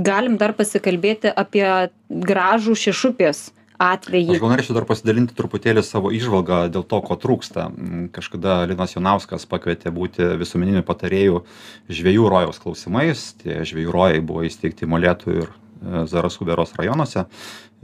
Galim 0.00 0.36
dar 0.40 0.54
pasikalbėti 0.56 1.32
apie 1.36 1.66
gražų 2.08 2.76
šešupės 2.78 3.50
atvejį. 3.80 4.34
Aš 4.34 4.42
gal 4.42 4.52
norėčiau 4.52 4.76
dar 4.76 4.86
pasidalinti 4.88 5.36
truputėlį 5.38 5.84
savo 5.86 6.12
išvalgą 6.14 6.60
dėl 6.74 6.84
to, 6.88 7.00
ko 7.06 7.16
trūksta. 7.20 7.68
Mm, 7.70 8.10
Kažkada 8.14 8.60
Linas 8.70 8.94
Jonauskas 8.96 9.48
pakvietė 9.50 9.92
būti 9.94 10.28
visuomeniniu 10.40 10.84
patarėjų 10.86 11.42
žviejų 11.88 12.28
rojaus 12.32 12.60
klausimais. 12.62 13.30
Tie 13.40 13.62
žviejų 13.66 13.96
rojai 13.96 14.20
buvo 14.20 14.44
įsteigti 14.48 14.88
Molėtų 14.90 15.36
ir 15.40 15.50
Zarasų 15.80 16.44
Veros 16.44 16.74
rajonuose 16.76 17.24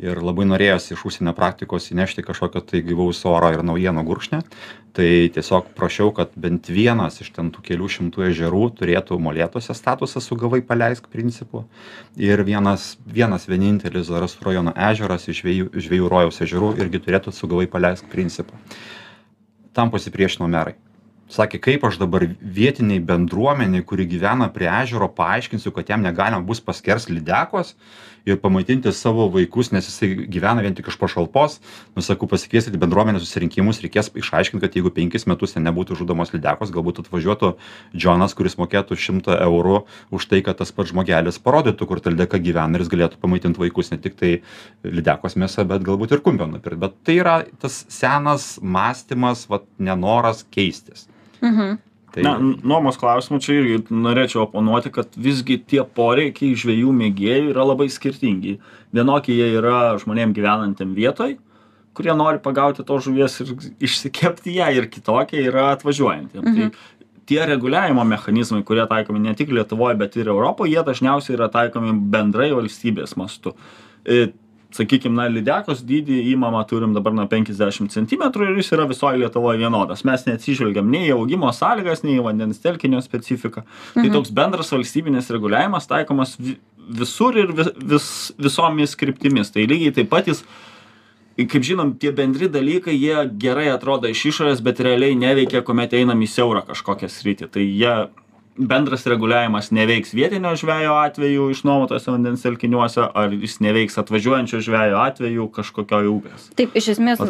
ir 0.01 0.21
labai 0.21 0.45
norėjosi 0.49 0.95
iš 0.95 1.05
užsienio 1.09 1.33
praktikos 1.37 1.89
įnešti 1.93 2.25
kažkokio 2.27 2.61
tai 2.65 2.83
gyvaus 2.85 3.23
oro 3.29 3.49
ir 3.55 3.63
naujienų 3.67 4.05
gurkšnį. 4.07 4.41
Tai 4.97 5.09
tiesiog 5.33 5.73
prašiau, 5.77 6.13
kad 6.17 6.33
bent 6.41 6.71
vienas 6.73 7.21
iš 7.21 7.33
ten 7.37 7.51
tų 7.53 7.65
kelių 7.67 7.89
šimtų 7.97 8.27
ežerų 8.31 8.63
turėtų 8.79 9.19
molėtose 9.21 9.77
statusą 9.77 10.23
sugavai 10.25 10.63
paleisk 10.65 11.09
principu. 11.13 11.67
Ir 12.17 12.45
vienas, 12.49 12.95
vienas 13.05 13.49
vienintelis 13.49 14.09
Zarasų 14.09 14.49
rajono 14.49 14.73
ežeras 14.89 15.29
iš 15.29 15.43
žvėjų, 15.43 15.69
žvėjų 15.75 16.11
rojaus 16.13 16.41
ežerų 16.45 16.75
irgi 16.81 17.03
turėtų 17.09 17.37
sugavai 17.37 17.69
paleisk 17.69 18.09
principu. 18.13 18.57
Tam 19.77 19.93
pasipriešino 19.93 20.49
merai 20.49 20.79
sakė 21.33 21.59
kaip 21.63 21.85
aš 21.87 21.99
dabar 21.99 22.25
vietinei 22.41 23.01
bendruomenei 23.03 23.83
kuri 23.87 24.07
gyvena 24.07 24.47
prie 24.55 24.69
ežero 24.71 25.09
paaiškinsiu 25.11 25.73
kad 25.75 25.89
jam 25.91 26.05
negalima 26.05 26.45
bus 26.47 26.61
paskerst 26.63 27.11
lydekos 27.11 27.75
ir 28.27 28.39
pamaitinti 28.43 28.93
savo 28.95 29.27
vaikus 29.35 29.73
nes 29.75 29.87
jisai 29.87 30.27
gyvena 30.31 30.63
vien 30.63 30.75
tik 30.75 30.89
iš 30.91 30.99
pašalpos. 30.99 31.59
Nu 31.95 32.03
sakau 32.03 32.29
pasikvieskit 32.31 32.75
bendruomenės 32.79 33.23
susirinkimus 33.23 33.83
reikės 33.83 34.11
išaiškint 34.19 34.63
kad 34.63 34.79
jeigu 34.79 34.91
penkis 34.95 35.27
metus 35.31 35.55
ten 35.55 35.67
nebūtų 35.67 35.99
žudomos 35.99 36.35
lydekos 36.35 36.75
galbūt 36.75 37.03
atvažiuotų 37.05 37.53
džonas 37.95 38.35
kuris 38.39 38.59
mokėtų 38.59 38.99
šimtą 38.99 39.39
eurų 39.47 39.83
už 40.15 40.29
tai 40.31 40.43
kad 40.47 40.59
tas 40.63 40.75
pats 40.75 40.91
žmogelis 40.95 41.43
parodytų 41.43 41.91
kur 41.91 42.03
ta 42.03 42.15
lydeka 42.15 42.43
gyvena 42.43 42.79
ir 42.79 42.87
jis 42.87 42.93
galėtų 42.95 43.23
pamaitint 43.23 43.59
vaikus 43.63 43.91
ne 43.95 43.99
tiktai 44.03 44.33
lydekos 44.87 45.39
mėsa 45.39 45.67
bet 45.67 45.87
galbūt 45.87 46.15
ir 46.15 46.23
kumpio 46.23 46.51
nupirkt. 46.51 46.83
Bet 46.83 46.99
tai 47.07 47.21
yra 47.23 47.37
tas 47.63 47.85
senas 47.91 48.57
mąstymas 48.63 49.47
vat 49.51 49.71
nenoras 49.79 50.43
keistis 50.51 51.07
Mhm. 51.43 51.79
Tai... 52.17 52.23
Na, 52.25 52.37
nuomos 52.41 52.97
klausimų 52.97 53.41
čia 53.45 53.59
irgi 53.59 53.81
norėčiau 53.93 54.47
oponuoti, 54.47 54.89
kad 54.95 55.19
visgi 55.21 55.59
tie 55.61 55.83
poreikiai 55.85 56.57
žvėjų 56.57 56.95
mėgėjų 56.97 57.51
yra 57.51 57.67
labai 57.67 57.91
skirtingi. 57.93 58.57
Vienokie 58.97 59.37
jie 59.37 59.51
yra 59.59 59.99
žmonėm 60.01 60.33
gyvenantiem 60.37 60.95
vietoj, 60.97 61.35
kurie 61.97 62.15
nori 62.17 62.41
pagauti 62.41 62.87
to 62.89 62.97
žuvies 63.05 63.37
ir 63.45 63.53
išsikepti 63.85 64.57
ją, 64.57 64.71
ir 64.79 64.89
kitokie 64.93 65.43
yra 65.45 65.73
atvažiuojantiem. 65.75 66.41
Tai 66.41 66.55
mhm. 66.55 66.73
Tai 66.77 66.97
tie 67.27 67.43
reguliavimo 67.47 68.05
mechanizmai, 68.07 68.63
kurie 68.65 68.87
taikomi 68.89 69.21
ne 69.25 69.35
tik 69.37 69.51
Lietuvoje, 69.55 69.99
bet 69.99 70.17
ir 70.17 70.31
Europoje, 70.31 70.77
jie 70.77 70.85
dažniausiai 70.87 71.37
yra 71.37 71.51
taikomi 71.53 71.95
bendrai 72.13 72.53
valstybės 72.55 73.17
mastu 73.19 73.57
e, 74.07 74.29
sakykim 74.77 75.15
na 75.17 75.27
lydekos 75.33 75.81
dydį 75.89 76.19
imamą 76.35 76.61
turim 76.69 76.93
dabar 76.97 77.15
na 77.17 77.25
penkiasdešim 77.31 77.89
centimetrų 77.93 78.51
ir 78.51 78.61
jis 78.61 78.73
yra 78.77 78.85
visoj 78.91 79.17
lietuvoj 79.23 79.59
vienodas. 79.65 80.05
Mes 80.05 80.25
neatsižvelgiam 80.29 80.87
nei 80.93 81.09
į 81.09 81.17
augimo 81.17 81.51
sąlygas 81.57 82.05
nei 82.05 82.19
į 82.21 82.25
vandens 82.29 82.61
telkinio 82.63 83.01
specifiką. 83.05 83.65
Tai 83.95 84.05
Mhm. 84.05 84.13
toks 84.13 84.31
bendras 84.31 84.71
valstybinis 84.73 85.31
reguliavimas 85.33 85.89
taikomas 85.89 86.37
vi 86.39 86.57
visur 86.89 87.35
ir 87.37 87.51
vis 87.53 87.73
vis 87.77 88.33
visomis 88.39 88.95
kryptimis. 88.95 89.51
Tai 89.53 89.67
lygiai 89.67 89.95
taip 89.95 90.09
pat 90.11 90.27
jis 90.31 90.45
kaip 91.37 91.63
žinom 91.63 91.99
tie 92.01 92.13
bendri 92.13 92.49
dalykai 92.49 92.95
jie 92.97 93.17
gerai 93.39 93.67
atrodo 93.69 94.09
iš 94.09 94.23
išorės 94.31 94.63
bet 94.63 94.79
realiai 94.81 95.17
neveikia 95.19 95.61
kuomet 95.63 95.93
einam 95.93 96.21
į 96.25 96.29
siaurą 96.33 96.63
kažkokią 96.67 97.11
sritį. 97.13 97.51
Tai 97.53 97.61
jie 97.61 97.97
bendras 98.59 99.07
reguliavimas 99.07 99.71
neveiks 99.71 100.15
vietinio 100.17 100.55
žvejo 100.57 100.95
atveju 101.01 101.51
išnuomotuose 101.53 102.11
vandens 102.11 102.45
telkiniuose 102.47 103.09
ar 103.15 103.35
jis 103.35 103.59
neveiks 103.65 103.99
atvažiuojančio 104.03 104.61
žvejo 104.65 105.01
atveju 105.03 105.49
kažkokioj 105.57 106.11
upės 106.13 106.49
Taip, 106.59 106.77
iš 106.79 106.93
esmės 106.97 107.21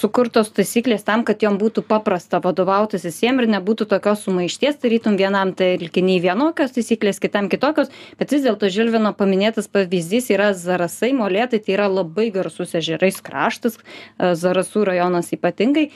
sukurtos 0.00 0.52
taisyklės 0.56 1.04
tam, 1.06 1.24
kad 1.28 1.42
jom 1.44 1.58
būtų 1.60 1.84
paprasta 1.88 2.40
vadovautis 2.44 3.04
visiems 3.08 3.44
ir 3.44 3.50
nebūtų 3.56 3.88
tokios 3.90 4.24
sumaišties, 4.26 4.80
tarytum 4.82 5.18
vienam 5.20 5.52
telkiniai 5.56 6.22
vienokios 6.24 6.74
taisyklės, 6.76 7.20
kitam 7.22 7.50
kitokios, 7.52 7.92
bet 8.20 8.32
vis 8.34 8.44
dėlto 8.46 8.70
Žilvino 8.72 9.12
paminėtas 9.16 9.68
pavyzdys 9.72 10.30
yra 10.34 10.50
Zarasai, 10.56 11.12
Molėtai, 11.16 11.62
tai 11.64 11.76
yra 11.76 11.90
labai 11.90 12.30
garsus 12.34 12.74
ežerais 12.78 13.20
kraštas, 13.24 13.78
e, 13.78 14.34
Zarasų 14.38 14.86
rajonas 14.92 15.32
ypatingai. 15.36 15.90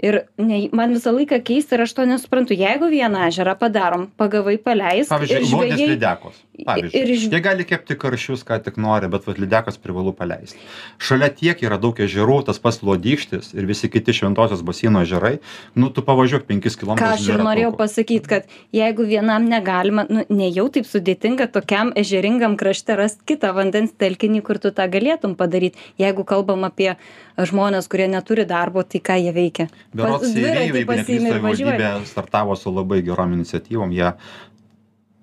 Ir 0.00 0.22
ne, 0.40 0.62
man 0.72 0.94
visą 0.96 1.12
laiką 1.12 1.42
keista 1.44 1.76
ir 1.76 1.84
aš 1.84 1.92
to 1.98 2.06
nesuprantu. 2.08 2.56
Jeigu 2.56 2.88
vieną 2.88 3.26
ežerą 3.26 3.52
padarom, 3.60 4.06
pagavai 4.30 4.56
paleisk. 4.58 5.10
Pavyzdžiui, 5.10 5.42
ir 5.42 5.50
lodės 5.50 5.74
žvejai- 5.74 5.90
lydekos. 5.94 6.40
Pavyzdžiui, 6.66 7.00
ir 7.00 7.32
jie 7.34 7.40
gali 7.44 7.66
kepti 7.68 7.96
karšius, 8.00 8.44
ką 8.46 8.60
tik 8.64 8.78
nori, 8.80 9.08
bet 9.12 9.26
vat 9.28 9.40
lydekos 9.40 9.78
privalu 9.82 10.12
paleisti. 10.16 10.60
Šalia 11.02 11.30
tiek 11.34 11.60
yra 11.64 11.78
daug 11.80 11.98
ežerų, 12.00 12.40
tas 12.48 12.60
pats 12.62 12.80
lodykštis 12.86 13.52
ir 13.56 13.68
visi 13.68 13.90
kiti 13.92 14.14
šventosios 14.16 14.64
basino 14.66 15.04
ežerai, 15.06 15.38
nu 15.74 15.90
tu 15.94 16.04
pavažiuok 16.06 16.46
5 16.48 16.78
km. 16.80 16.98
ką 17.00 17.12
aš 17.16 17.28
ir 17.28 17.44
norėjau 17.44 17.72
pasakyti, 17.78 18.30
kad 18.30 18.56
jeigu 18.76 19.06
vienam 19.08 19.48
negalima, 19.48 20.06
nu, 20.10 20.24
ne 20.28 20.50
jau 20.50 20.68
taip 20.72 20.88
sudėtinga 20.88 21.50
tokiam 21.52 21.94
ežeringam 21.96 22.56
krašte 22.60 22.96
rasti 22.98 23.26
kitą 23.34 23.54
vandens 23.56 23.94
telkinį, 23.96 24.42
kur 24.46 24.60
tu 24.62 24.74
tą 24.74 24.88
galėtum 24.90 25.36
padaryti. 25.38 25.78
Jeigu 26.00 26.24
kalbam 26.28 26.66
apie 26.68 26.94
žmonės, 27.40 27.88
kurie 27.90 28.08
neturi 28.10 28.44
darbo, 28.48 28.82
tai 28.84 29.00
ką 29.04 29.16
jie 29.20 29.32
veikia? 29.34 29.68
Dviratį 29.94 30.80
jeigu 30.80 30.96
neklystu, 31.00 31.18
ir 31.20 31.42
važiuoji. 31.44 31.78
valdybė 31.80 32.10
startavo 32.10 32.56
su 32.56 32.72
labai 32.74 33.00
gerom 33.06 33.34
iniciatyvom, 33.38 33.92
jie 33.96 34.12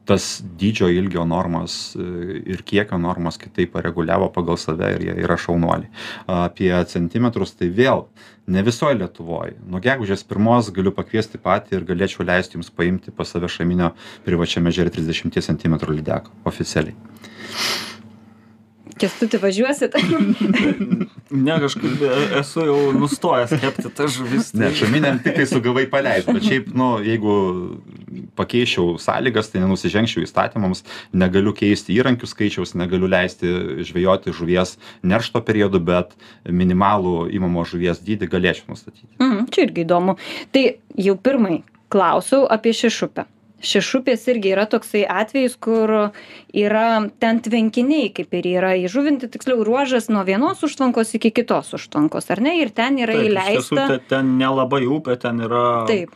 tas 0.08 0.28
dydžio 0.60 0.90
ilgio 0.94 1.26
normas 1.28 1.96
e, 1.96 2.06
ir 2.54 2.64
kiekio 2.68 3.00
normas 3.02 3.40
kitaip 3.42 3.74
pareguliavo 3.76 4.30
pagal 4.36 4.60
save 4.62 4.94
ir 4.96 5.06
jie 5.10 5.16
yra 5.26 5.38
šaunuoliai. 5.42 5.92
Apie 6.32 6.72
centimetrus 6.92 7.54
tai 7.60 7.70
vėl 7.74 8.06
ne 8.48 8.64
visoje 8.64 8.98
Lietuvoje. 9.02 9.58
Nuo 9.68 9.82
gegužės 9.84 10.24
pirmos 10.28 10.72
galiu 10.76 10.94
pakviesti 10.96 11.42
patį 11.44 11.80
ir 11.80 11.90
galėčiau 11.92 12.26
leisti 12.28 12.58
jums 12.58 12.72
paimti 12.72 13.12
pas 13.12 13.36
save 13.36 13.52
šaminio 13.52 13.92
privačiame 14.26 14.72
žerė 14.72 14.96
30 14.96 15.42
cm 15.50 15.78
lydeką 15.92 16.34
oficialiai. 16.48 16.96
Kestuti 18.98 19.40
važiuosit? 19.42 19.96
ne 21.48 21.58
kažkaip 21.62 22.02
esu 22.40 22.66
jau 22.68 22.78
nustojęs 22.96 23.54
kepti 23.62 23.92
tas 23.96 24.16
žuvis 24.16 24.54
Ne, 24.58 24.70
tai- 24.70 24.80
šaminiam 24.80 25.20
tik 25.24 25.36
kai 25.38 25.46
sugavai 25.50 25.86
paleist, 25.92 26.30
bet 26.32 26.46
šiaip, 26.48 26.70
nu, 26.78 26.98
jeigu 27.06 27.36
pakeičiau 28.38 28.96
sąlygas, 29.02 29.52
tai 29.52 29.62
nenusižengčiau 29.64 30.24
įstatymams, 30.26 30.84
negaliu 31.14 31.54
keisti 31.58 31.96
įrankių 31.98 32.30
skaičiaus, 32.30 32.76
negaliu 32.80 33.10
leisti 33.12 33.52
žvejoti 33.88 34.34
žuvies 34.36 34.76
neršto 35.04 35.42
periodu, 35.46 35.82
bet 35.84 36.14
minimalų 36.48 37.28
įmamo 37.38 37.66
žuvies 37.68 38.02
dydį 38.06 38.30
galėčiau 38.34 38.72
nustatyti. 38.74 39.10
Mm, 39.22 39.48
čia 39.54 39.68
irgi 39.68 39.86
įdomu. 39.86 40.18
Tai 40.56 40.64
jau 40.98 41.18
pirmai 41.20 41.62
klausiau 41.94 42.46
apie 42.52 42.74
šešupę. 42.76 43.28
Šešupės 43.58 44.28
irgi 44.30 44.52
yra 44.54 44.68
toksai 44.70 45.02
atvejis, 45.10 45.56
kur 45.58 46.12
yra 46.54 46.84
ten 47.20 47.40
tvenkiniai, 47.42 48.12
kaip 48.14 48.36
ir 48.38 48.46
yra 48.60 48.76
įžuvinti, 48.78 49.30
tiksliau 49.34 49.64
ruožas 49.66 50.10
nuo 50.14 50.22
vienos 50.28 50.62
užtvankos 50.68 51.16
iki 51.18 51.32
kitos 51.32 51.74
užtvankos, 51.74 52.30
ar 52.36 52.42
ne? 52.46 52.60
Ir 52.62 52.70
ten 52.70 53.00
yra 53.02 53.16
įleista. 53.18 53.88
te- 53.88 54.00
ten 54.14 54.38
nelabai 54.38 54.84
upė 54.86 55.18
ten 55.20 55.42
yra 55.42 55.86
Taip. 55.90 56.14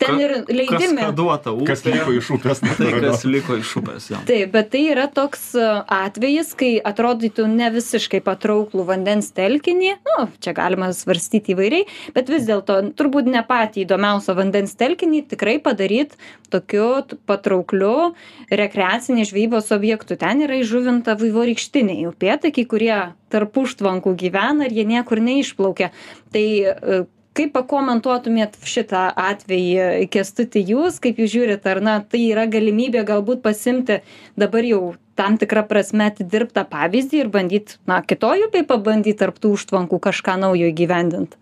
Ten 0.00 0.20
ir 0.20 0.32
leidime. 0.48 1.00
kaskaduota 1.00 1.52
upė 1.54 1.68
Kas 1.70 1.84
liko 1.86 2.14
iš 2.16 2.30
upės? 2.36 2.60
tai 2.64 2.90
kas 3.00 3.24
liko 3.28 3.58
iš 3.60 3.72
upės 3.80 4.08
jo 4.10 4.20
Taip, 4.28 4.52
bet 4.54 4.70
tai 4.72 4.82
yra 4.92 5.06
toks 5.12 5.52
e, 5.58 5.66
atvejis, 5.96 6.52
kai 6.58 6.72
atrodytų 6.92 7.46
ne 7.50 7.70
visiškai 7.74 8.20
patrauklų 8.24 8.86
vandens 8.88 9.30
telkinį, 9.36 9.92
nu, 10.08 10.26
čia 10.44 10.54
galima 10.56 10.90
svarstyti 10.96 11.54
įvairiai, 11.54 11.86
bet 12.16 12.32
vis 12.32 12.46
dėlto 12.48 12.80
turbūt 12.98 13.30
ne 13.30 13.44
patį 13.46 13.84
įdomiausią 13.84 14.36
vandens 14.38 14.74
telkinį 14.80 15.24
tikrai 15.34 15.58
padaryti 15.62 16.18
tokiu 16.52 17.04
patraukliu 17.28 18.14
rekreacinės 18.50 19.30
žvejybos 19.32 19.72
objektu. 19.74 20.18
Ten 20.20 20.44
yra 20.46 20.60
įžuvinta 20.62 21.16
vaivorykštiniai 21.20 22.06
upėtakiai, 22.10 22.68
kurie 22.70 22.96
tarp 23.34 23.58
užtvankų 23.58 24.14
gyvena 24.18 24.68
ir 24.68 24.76
jie 24.78 24.86
niekur 24.86 25.22
neišplaukia. 25.24 25.90
Tai 26.34 26.46
e, 26.46 27.02
kaip 27.34 27.54
pakomentuotumėt 27.54 28.58
šitą 28.66 29.08
atvejį, 29.18 30.06
Kestuti, 30.12 30.62
jūs, 30.64 31.00
kaip 31.02 31.18
jūs 31.20 31.32
žiūrit, 31.34 31.66
ar 31.66 31.82
na, 31.84 31.98
tai 32.00 32.22
yra 32.30 32.46
galimybė 32.50 33.04
galbūt 33.08 33.42
pasimti 33.44 34.00
dabar 34.38 34.66
jau 34.66 34.82
tam 35.18 35.38
tikrą 35.38 35.64
prasme 35.70 36.08
atidirbtą 36.10 36.64
pavyzdį 36.70 37.24
ir 37.24 37.32
bandyti, 37.34 37.78
na, 37.90 38.00
kitoj 38.02 38.48
upėj 38.48 38.66
pabandyti 38.70 39.18
tarp 39.18 39.38
tų 39.42 39.54
užtvankų 39.58 40.00
kažką 40.08 40.38
naujo 40.46 40.70
įgyvendinti. 40.70 41.38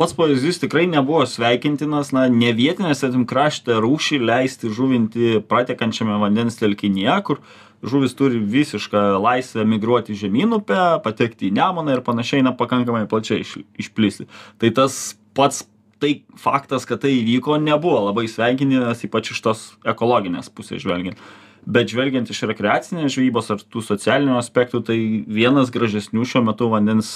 pats 0.00 0.14
pavyzdys 0.16 0.58
tikrai 0.62 0.86
nebuvo 0.88 1.26
sveikintinas 1.28 2.12
na 2.16 2.28
ne 2.32 2.54
vietinę 2.56 2.94
svetim 2.96 3.26
krašte 3.28 3.76
rūšį 3.84 4.20
leisti 4.24 4.70
žuvinti 4.72 5.42
pratekančiame 5.44 6.16
vandens 6.22 6.56
telkinyje 6.56 7.16
kur 7.26 7.42
žuvys 7.82 8.14
turi 8.16 8.40
visišką 8.40 9.20
laisvę 9.20 9.64
migruoti 9.64 10.16
žemyn 10.16 10.56
upe 10.56 10.78
patekti 11.04 11.50
į 11.50 11.54
nemuną 11.56 11.98
ir 11.98 12.04
panašiai 12.04 12.44
na 12.44 12.52
pakankamai 12.56 13.04
plačiai 13.12 13.44
iš 13.44 13.58
išplisti 13.76 14.24
tai 14.56 14.72
tas 14.72 15.19
pats 15.40 15.64
tai 16.00 16.14
faktas 16.40 16.86
kad 16.88 17.02
tai 17.04 17.12
įvyko 17.18 17.58
nebuvo. 17.60 18.06
Labai 18.08 18.26
sveikintinas 18.30 19.04
ypač 19.06 19.34
iš 19.34 19.44
tos 19.44 19.66
ekologinės 19.88 20.48
pusės 20.52 20.82
žvelgiant. 20.84 21.20
Bet 21.68 21.92
žvelgiant 21.92 22.30
iš 22.32 22.46
rekreacinės 22.48 23.12
žvejybos 23.12 23.52
ar 23.52 23.60
tų 23.60 23.84
socialinių 23.84 24.38
aspektų 24.40 24.80
tai 24.88 24.98
vienas 25.28 25.72
gražesnių 25.72 26.24
šiuo 26.24 26.46
metu 26.46 26.70
vandens 26.72 27.10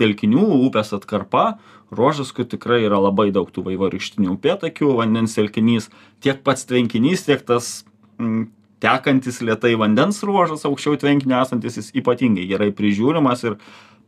telkinių 0.00 0.44
upės 0.66 0.92
atkarpa 0.96 1.56
ruožas 1.92 2.32
kur 2.36 2.48
tikrai 2.48 2.82
yra 2.86 3.00
labai 3.00 3.30
daug 3.32 3.48
tų 3.52 3.64
vaivorykštinių 3.70 4.34
upėtakių 4.36 4.90
vandens 5.00 5.36
telkinys 5.36 5.88
tiek 6.24 6.40
pats 6.44 6.66
tvenkinys 6.68 7.24
tiek 7.28 7.44
tas 7.48 7.84
mm, 8.20 8.46
tekantis 8.82 9.40
lietai 9.44 9.74
vandens 9.80 10.22
ruožas 10.26 10.64
aukščiau 10.68 10.98
tvenkinio 11.00 11.40
esantis 11.40 11.78
jis 11.80 11.92
ypatingai 12.02 12.48
gerai 12.50 12.72
prižiūrimas 12.76 13.44
ir 13.46 13.58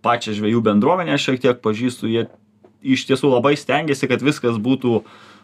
pačią 0.05 0.37
žvejų 0.41 0.65
bendruomenę 0.65 1.19
šiek 1.21 1.41
tiek 1.45 1.61
pažįstu 1.65 2.11
jie 2.13 2.27
iš 2.85 3.07
tiesų 3.09 3.31
labai 3.37 3.55
stengiasi 3.57 4.09
kad 4.11 4.23
viskas 4.25 4.57
būtų 4.61 5.01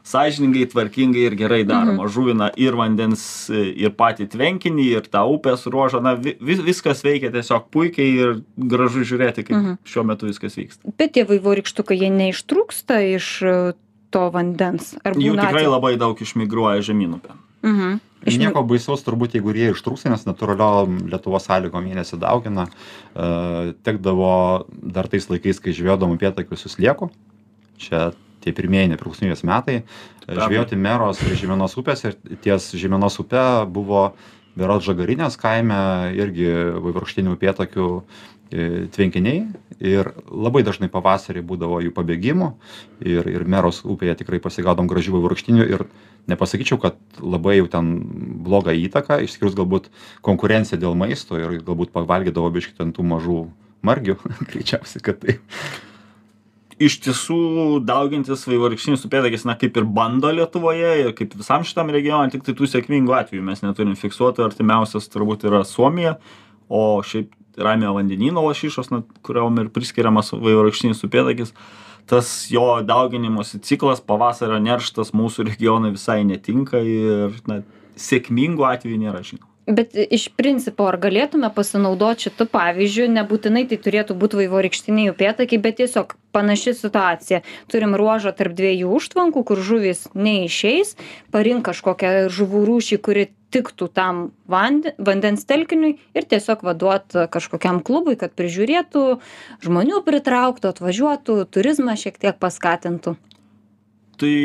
sąžiningai 0.06 0.64
tvarkingai 0.72 1.26
ir 1.28 1.34
gerai 1.36 1.60
daroma 1.68 2.06
žuvina 2.08 2.48
ir 2.56 2.72
vandens 2.78 3.22
ir 3.52 3.92
patį 3.96 4.30
tvenkinį 4.32 4.86
ir 4.96 5.08
tą 5.12 5.26
upės 5.28 5.66
ruožą 5.68 6.00
na 6.04 6.14
vi 6.16 6.36
vis 6.40 6.62
viskas 6.64 7.02
veikia 7.04 7.28
tiesiog 7.34 7.66
puikiai 7.74 8.14
ir 8.16 8.32
gražu 8.56 9.04
žiūrėti 9.04 9.44
kaip 9.50 9.76
šiuo 9.84 10.06
metu 10.08 10.30
viskas 10.30 10.56
vyksta 10.56 10.94
bet 10.96 11.12
tie 11.18 11.26
vaivorykštukai 11.28 11.98
jie 12.00 12.08
neištrūksta 12.16 13.02
iš 13.12 13.28
e, 13.44 13.54
to 14.10 14.24
vandens 14.32 14.94
ar 15.04 15.12
jų 15.20 15.34
būna 15.34 15.50
tikrai 15.50 15.66
atvejų? 15.66 15.74
labai 15.76 15.92
daug 16.00 16.24
išmigruoja 16.26 16.80
žemyn 16.92 17.20
upėn 17.20 17.46
Mhm. 17.60 17.98
Iš- 18.24 18.38
Nieko 18.40 18.62
baisaus 18.64 19.02
turbūt, 19.04 19.34
jeigu 19.36 19.50
ir 19.52 19.56
jie 19.60 19.66
ištrūksta, 19.74 20.08
nes 20.08 20.22
natūraliom 20.24 20.94
Lietuvos 21.12 21.44
sąlygom 21.44 21.84
jie 21.88 21.94
nesidaugina. 21.96 22.64
E, 23.16 23.74
tekdavo 23.84 24.64
dar 24.80 25.08
tais 25.12 25.28
laikais, 25.28 25.60
kai 25.60 25.72
žvėjodom 25.76 26.14
upėtakius 26.16 26.64
suslieku. 26.64 27.10
Čia 27.80 28.10
tie 28.40 28.52
pirmieji 28.56 28.92
nepriklausomybės 28.94 29.44
metai. 29.48 29.80
Žvėjoti 30.28 30.78
meros 30.80 31.20
prie 31.22 31.38
Žemėnos 31.38 31.76
upės 31.80 32.04
ir 32.08 32.18
ties 32.44 32.70
Žemėnos 32.78 33.18
upe 33.22 33.42
buvo 33.72 34.10
Berods 34.58 34.86
Žagarinės 34.88 35.38
kaime 35.40 35.80
irgi 36.18 36.48
vaivorykštinių 36.82 37.34
upėtakių 37.36 37.86
e, 37.96 38.68
tvenkiniai 38.92 39.44
ir 39.78 40.10
labai 40.26 40.62
dažnai 40.66 40.90
pavasarį 40.92 41.42
būdavo 41.46 41.80
jų 41.84 41.92
pabėgimų 41.96 42.48
ir, 43.06 43.28
ir 43.30 43.46
meros 43.48 43.82
upėje 43.86 44.18
tikrai 44.22 44.40
pasigaudom 44.42 44.90
gražių 44.90 45.14
vaivorykštinių 45.16 45.68
ir 45.70 45.86
nepasakyčiau, 46.30 46.80
kad 46.82 46.98
labai 47.22 47.60
jau 47.60 47.68
ten 47.72 47.92
blogą 48.44 48.74
įtaką, 48.76 49.20
išskyrus 49.24 49.56
galbūt 49.58 49.88
konkurenciją 50.26 50.80
dėl 50.82 50.98
maisto 50.98 51.38
ir 51.38 51.60
galbūt 51.64 51.94
pavalgydavo 51.94 52.50
biškit 52.54 52.82
ant 52.84 52.98
tų 52.98 53.06
mažų 53.14 53.44
margių, 53.86 54.18
greičiausiai, 54.50 55.04
kad 55.04 55.22
tai. 55.22 55.38
Iš 56.80 56.96
tiesų 57.04 57.40
daugintis 57.84 58.46
vaivorykštinis 58.48 59.04
upėtakis 59.04 59.44
na 59.48 59.56
kaip 59.60 59.76
ir 59.76 59.84
bando 59.84 60.30
lietuvoje 60.32 60.92
ir 61.02 61.10
kaip 61.16 61.34
visam 61.36 61.66
šitam 61.66 61.92
regione 61.92 62.32
tiktai 62.32 62.54
tų 62.56 62.68
sėkmingų 62.72 63.16
atvejų 63.18 63.44
mes 63.44 63.60
neturim 63.64 63.92
fiksuotų. 64.00 64.46
Artimiausias 64.46 65.10
turbūt 65.12 65.44
yra 65.48 65.60
suomija 65.68 66.16
o 66.72 67.02
šiaip 67.04 67.34
ramiojo 67.60 67.98
vandenyno 67.98 68.46
lašišos 68.46 68.90
na 68.94 69.02
kuriom 69.26 69.60
ir 69.60 69.68
priskiriamas 69.74 70.32
vaivorykštinis 70.32 71.04
upėtakis 71.04 71.52
tas 72.10 72.30
jo 72.50 72.80
dauginimosi 72.86 73.60
ciklas 73.66 74.00
pavasario 74.00 74.58
nerštas 74.62 75.12
mūsų 75.14 75.50
regionui 75.50 75.92
visai 75.94 76.22
netinka 76.26 76.80
ir 76.80 77.36
na 77.50 77.60
sėkmingų 78.00 78.66
atvejų 78.72 79.04
nėra 79.04 79.20
žinoma 79.26 79.49
bet 79.76 79.94
iš 79.94 80.28
principo 80.36 80.86
ar 80.90 80.98
galėtume 81.00 81.50
pasinaudot 81.54 82.20
šitu 82.26 82.46
pavyzdžiu 82.50 83.08
nebūtinai 83.14 83.66
tai 83.70 83.78
turėtų 83.82 84.16
būt 84.20 84.36
vaivorykštiniai 84.40 85.12
upėtakiai 85.12 85.60
bet 85.62 85.80
tiesiog 85.80 86.14
panaši 86.34 86.76
situacija. 86.78 87.42
Turim 87.70 87.96
ruožą 87.98 88.32
tarp 88.36 88.54
dviejų 88.58 88.92
užtvankų 88.98 89.44
kur 89.48 89.62
žuvys 89.66 90.06
neišeis 90.14 90.96
parink 91.34 91.66
kažkokią 91.70 92.28
žuvų 92.32 92.64
rūšį 92.68 93.00
kuri 93.04 93.28
tiktų 93.50 93.88
tam 93.94 94.20
vande 94.50 94.92
vandens 94.98 95.42
telkiniui 95.48 95.96
ir 96.14 96.28
tiesiog 96.30 96.62
va 96.66 96.74
duot 96.78 97.16
kažkokiam 97.34 97.82
klubui 97.86 98.14
kad 98.20 98.34
prižiūrėtų 98.38 99.04
žmonių 99.66 100.04
pritrauktų 100.06 100.70
atvažiuotų 100.70 101.42
turizmą 101.50 101.98
šiek 101.98 102.20
tiek 102.22 102.38
paskatintų. 102.38 103.16
Tai 104.20 104.36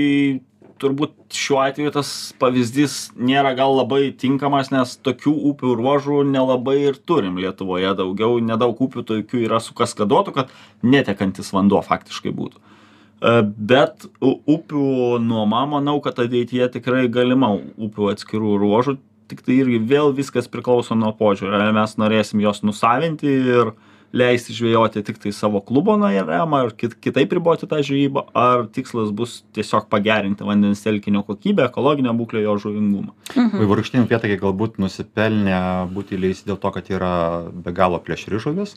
turbūt 0.81 1.15
šiuo 1.35 1.61
atveju 1.63 1.93
tas 1.95 2.09
pavyzdys 2.41 2.97
nėra 3.15 3.53
gal 3.57 3.77
labai 3.77 4.09
tinkamas 4.19 4.71
nes 4.73 4.95
tokių 5.05 5.33
upių 5.51 5.75
ruožų 5.79 6.21
nelabai 6.29 6.77
ir 6.89 6.99
turim 6.99 7.39
lietuvoje. 7.41 7.93
Daugiau 7.97 8.39
nedaug 8.43 8.79
upių 8.87 9.05
tokių 9.07 9.43
yra 9.47 9.61
sukaskaduotų 9.63 10.35
kad 10.35 10.53
netekantis 10.83 11.53
vanduo 11.55 11.81
faktiškai 11.85 12.33
būtų. 12.35 12.59
E, 12.59 13.41
bet 13.45 14.07
upių 14.21 15.17
nuoma 15.23 15.65
manau 15.77 15.97
kad 16.03 16.19
ateityje 16.21 16.69
tikrai 16.77 17.07
galima 17.11 17.53
upių 17.55 18.11
atskirų 18.13 18.57
ruožų 18.61 18.97
tiktai 19.31 19.59
irgi 19.63 19.79
vėl 19.89 20.13
viskas 20.15 20.49
priklauso 20.51 20.97
nuo 20.97 21.11
požiūrio. 21.17 21.57
Ar 21.57 21.73
mes 21.75 21.97
norėsim 22.01 22.41
juos 22.43 22.61
nusavinti 22.65 23.31
ir 23.31 23.73
leisti 24.15 24.55
žvejoti 24.55 25.03
tiktai 25.05 25.33
savo 25.35 25.61
klubo 25.61 25.97
nariam 25.99 26.53
ar 26.57 26.71
kit 26.77 26.95
kitaip 27.03 27.35
riboti 27.35 27.67
tą 27.69 27.81
žvejybą 27.83 28.25
ar 28.33 28.65
tikslas 28.75 29.11
bus 29.11 29.41
tiesiog 29.55 29.89
pagerinti 29.91 30.47
vandens 30.47 30.83
telkinio 30.85 31.25
kokybę 31.27 31.67
ekologinę 31.69 32.15
būklę 32.15 32.45
jo 32.45 32.57
žuvingumą 32.65 33.13
Vaivorykštiniai 33.35 34.05
upėtakiai 34.05 34.39
galbūt 34.39 34.77
nusipelnė 34.79 35.57
būti 35.91 36.15
įleisti 36.17 36.47
dėl 36.49 36.59
to, 36.61 36.71
kad 36.75 36.89
yra 36.93 37.13
be 37.51 37.73
galo 37.75 37.99
plėšri 38.03 38.39
žuvis, 38.41 38.75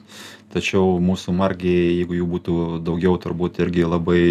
tačiau 0.55 0.97
mūsų 1.05 1.35
margiai, 1.37 1.99
jeigu 2.01 2.19
jų 2.19 2.29
būtų 2.35 2.57
daugiau, 2.87 3.15
turbūt 3.23 3.61
irgi 3.63 3.87
labai 3.87 4.23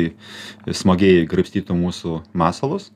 smagiai 0.68 1.28
graibstytų 1.30 1.78
mūsų 1.78 2.22
masalus. 2.38 2.92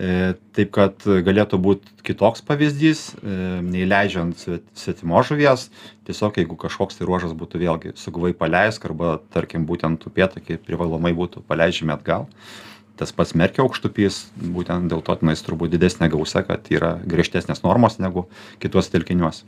E, 0.00 0.32
Taip 0.56 0.70
kad 0.72 1.04
galėtų 1.04 1.58
būti 1.60 1.92
kitoks 2.08 2.40
pavyzdys, 2.48 3.02
e, 3.20 3.60
neįleidžiant 3.64 4.38
svet- 4.40 4.64
svetimos 4.72 5.28
žuvies, 5.28 5.68
tiesiog 6.08 6.40
jeigu 6.40 6.56
kažkoks 6.56 6.96
tai 6.96 7.06
ruožas 7.08 7.36
būtų 7.36 7.60
vėlgi 7.60 7.92
sugvai 8.00 8.32
paleisk 8.32 8.84
arba 8.88 9.18
tarkim 9.34 9.66
būtent 9.68 10.08
upėtakiai 10.08 10.56
privalomai 10.56 11.12
būtų 11.12 11.44
paleidžiami 11.44 11.92
atgal. 11.92 12.26
Tas 13.00 13.12
pats 13.16 13.32
merkio 13.32 13.64
aukštupys, 13.64 14.26
būtent 14.36 14.88
dėl 14.92 15.00
to 15.04 15.14
tenais 15.20 15.40
turbūt 15.40 15.72
didesnė 15.72 16.10
gausa, 16.12 16.42
kad 16.44 16.66
yra 16.72 16.98
griežtesnės 17.08 17.62
normos 17.64 17.96
negu 17.98 18.26
kituose 18.60 18.92
telkiniuose. 18.92 19.44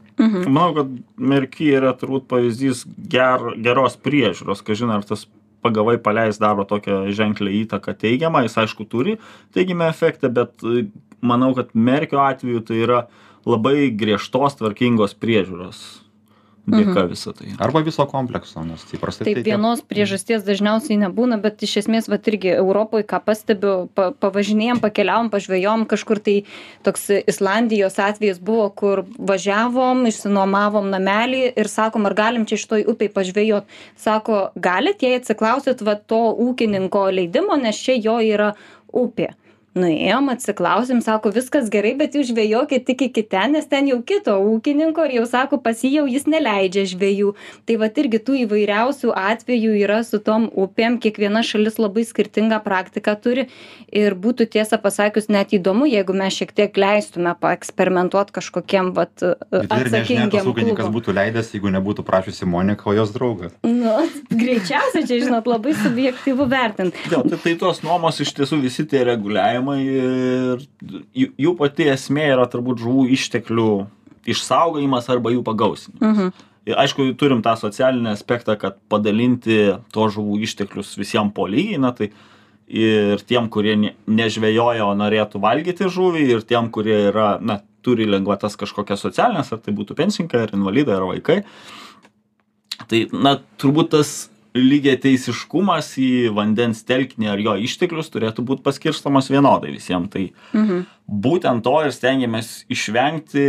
manau 0.48 0.72
kad 0.74 0.88
merky 1.16 1.72
yra 1.76 1.92
turbūt 1.92 2.28
pavyzdys 2.28 2.86
ger 3.08 3.52
geros 3.56 3.96
priežiūros 3.96 4.64
kažin 4.64 4.92
ar 4.92 5.04
tas 5.04 5.26
pagavai 5.62 5.96
paleist 6.02 6.42
daro 6.42 6.66
tokią 6.68 7.04
ženklią 7.14 7.54
įtaką 7.62 7.94
teigiamą 8.04 8.44
jis 8.46 8.58
aišku 8.64 8.86
turi 8.90 9.18
teigiamą 9.54 9.88
efektą 9.92 10.32
bet 10.34 10.66
e, 10.66 10.86
manau 11.22 11.52
kad 11.58 11.74
merkio 11.74 12.22
atveju 12.22 12.64
tai 12.66 12.82
yra 12.86 13.02
labai 13.46 13.90
griežtos 13.90 14.58
tvarkingos 14.58 15.14
priežiūros 15.18 16.01
dėka 16.66 17.04
visa 17.10 17.32
tai. 17.34 17.50
Arba 17.62 17.82
viso 17.82 18.04
komplekso, 18.06 18.62
nes 18.66 18.82
įprastai 18.94 19.26
taip 19.26 19.40
tai 19.40 19.44
vienos 19.46 19.82
priežasties 19.82 20.44
dažniausiai 20.46 20.98
nebūna 21.00 21.40
bet 21.42 21.62
iš 21.66 21.80
esmės 21.82 22.06
vat 22.12 22.28
irgi 22.30 22.52
europoj 22.54 23.02
ką 23.08 23.18
pastebiu 23.26 23.74
pa 23.96 24.10
pavažinėjam 24.22 24.82
pakeliavom 24.82 25.32
pažvejojom 25.32 25.86
kažkur 25.90 26.22
tai 26.22 26.36
toks 26.86 27.08
islandijos 27.18 27.98
atvejis 28.02 28.38
buvo 28.38 28.68
kur 28.78 29.04
važiavom 29.18 30.06
išsinuomavom 30.12 30.86
namelį 30.94 31.44
ir 31.50 31.72
sakom 31.72 32.06
ar 32.06 32.14
galim 32.18 32.46
čia 32.46 32.60
šitoj 32.62 32.86
upėj 32.94 33.10
pažvejot? 33.16 33.66
Sako 33.98 34.44
galit 34.54 35.02
jei 35.02 35.18
atsiklausit 35.18 35.82
va 35.82 35.98
to 35.98 36.22
ūkininko 36.46 37.08
leidimo 37.10 37.58
nes 37.58 37.82
čia 37.82 37.98
jo 37.98 38.20
yra 38.22 38.52
upė 38.92 39.32
nuėjom 39.78 40.30
atsiklausėm 40.34 41.00
sako 41.04 41.32
viskas 41.34 41.70
gerai 41.72 41.94
bet 41.98 42.16
jūs 42.18 42.30
žvejokit 42.32 42.86
tik 42.88 43.06
iki 43.08 43.22
ten 43.22 43.52
nes 43.56 43.68
ten 43.68 43.88
jau 43.90 44.00
kito 44.06 44.34
ūkininko 44.40 45.06
ir 45.08 45.16
jau 45.20 45.26
sako 45.28 45.58
pas 45.62 45.78
jį 45.84 45.92
jau 46.00 46.06
jis 46.10 46.26
neleidžia 46.30 46.84
žvejų. 46.92 47.32
Tai 47.68 47.78
vat 47.82 47.98
irgi 48.00 48.20
tų 48.26 48.38
įvairiausių 48.44 49.12
atvejų 49.16 49.74
yra 49.82 50.00
su 50.06 50.20
tom 50.24 50.48
upėm 50.48 50.98
kiekviena 51.02 51.44
šalis 51.46 51.78
labai 51.80 52.04
skirtingą 52.08 52.62
praktiką 52.64 53.14
turi. 53.22 53.46
Ir 53.92 54.16
būtų 54.16 54.48
tiesą 54.54 54.78
pasakius 54.82 55.28
net 55.32 55.52
įdomu 55.56 55.88
jeigu 55.90 56.16
mes 56.16 56.36
šiek 56.36 56.52
tiek 56.56 56.76
leistume 56.80 57.34
paeksperimentuot 57.40 58.32
kažkokiem 58.34 58.92
vat 58.96 59.12
ir 59.22 59.32
nežinia, 59.52 59.68
tas 59.68 59.88
atsakingiem 59.88 60.50
ūkininkas 60.52 60.90
būtų 60.94 61.16
leidęs, 61.16 61.52
jeigu 61.56 61.72
nebūtų 61.76 62.04
prašysi 62.06 62.48
Monika, 62.48 62.88
o 62.88 62.96
jos 62.96 63.12
draugą. 63.14 63.52
nu 63.66 63.96
greičiausiai 64.42 65.06
čia 65.08 65.20
žinot 65.26 65.48
labai 65.48 65.74
subjektyvu 65.76 66.48
vertint. 66.48 66.96
Jo, 67.12 67.22
tai, 67.28 67.38
tai 67.44 67.54
tos 67.60 67.82
nuomos 67.84 68.20
iš 68.24 68.32
tiesų 68.38 68.62
visi 68.64 68.86
tie 68.88 69.04
reguliavimai 69.12 69.61
ir 69.78 70.64
jų, 71.14 71.28
jų 71.38 71.52
pati 71.58 71.86
esmė 71.92 72.32
yra 72.34 72.46
turbūt 72.50 72.82
žuvų 72.82 73.06
išteklių 73.16 73.68
išsaugojimas 74.32 75.08
arba 75.10 75.32
jų 75.34 75.44
pagausinimas. 75.46 76.02
mhm 76.02 76.50
Ir 76.62 76.78
aišku, 76.78 77.08
turim 77.18 77.40
tą 77.42 77.56
socialinį 77.58 78.12
aspektą, 78.12 78.54
kad 78.58 78.76
padalinti 78.90 79.74
to 79.94 80.06
žuvų 80.14 80.38
išteklius 80.46 80.94
visiems 80.94 81.34
po 81.34 81.48
lygiai, 81.50 81.80
na 81.82 81.90
tai 81.96 82.12
ir 82.70 83.22
tiem, 83.26 83.48
kurie 83.50 83.74
ne- 83.76 83.94
nežvejoja, 84.06 84.86
o 84.86 84.94
norėtų 84.94 85.42
valgyti 85.42 85.90
žuvį, 85.90 86.22
ir 86.36 86.44
tiem, 86.46 86.70
kurie 86.70 87.08
yra, 87.10 87.34
na, 87.42 87.58
turi 87.82 88.06
lengvatas 88.06 88.54
kažkokias 88.56 89.02
socialinės, 89.02 89.50
ar 89.50 89.58
tai 89.58 89.74
būtų 89.74 89.98
pensininkai, 89.98 90.44
ar 90.46 90.54
invalidai, 90.54 91.00
ar 91.00 91.08
vaikai. 91.10 91.40
Tai, 92.86 93.00
na, 93.10 93.34
turbūt 93.58 93.90
tas 93.96 94.30
lygiateisiškumas 94.54 95.92
į 96.00 96.10
vandens 96.36 96.82
telkinį 96.88 97.30
ar 97.32 97.40
jo 97.40 97.54
išteklius 97.66 98.10
turėtų 98.12 98.44
būt 98.44 98.64
paskirstomas 98.66 99.30
vienodai 99.32 99.72
visiem 99.72 100.08
tai 100.12 100.32
Mhm. 100.52 100.84
būtent 101.08 101.62
to 101.64 101.72
ir 101.84 101.90
stengiamės 101.92 102.64
išvengti 102.70 103.44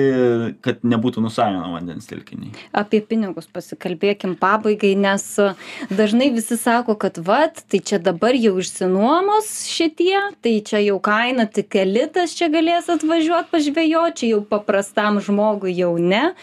kad 0.62 0.82
nebūtų 0.82 1.22
nusavinama 1.24 1.74
vandens 1.78 2.08
telkiniai 2.08 2.52
Apie 2.74 3.02
pinigus 3.02 3.48
pasikalbėkim 3.48 4.36
pabaigai, 4.40 4.96
nes 4.96 5.24
dažnai 5.90 6.32
visi 6.34 6.58
sako, 6.58 6.96
kad 6.96 7.18
vat, 7.18 7.64
tai 7.70 7.80
čia 7.80 8.00
dabar 8.00 8.34
jau 8.34 8.58
išsinuomos 8.60 9.68
šitie, 9.70 10.18
tai 10.42 10.62
čia 10.66 10.82
jau 10.84 11.00
kaina 11.04 11.46
tik 11.46 11.76
elitas 11.76 12.34
čia 12.36 12.50
galės 12.50 12.90
atvažiuoti 12.90 13.52
pažvėjoti, 13.54 14.18
čia 14.24 14.28
jau 14.36 14.42
paprastam 14.42 15.20
žmogui 15.24 15.76
jau 15.78 15.98
ne. 15.98 16.34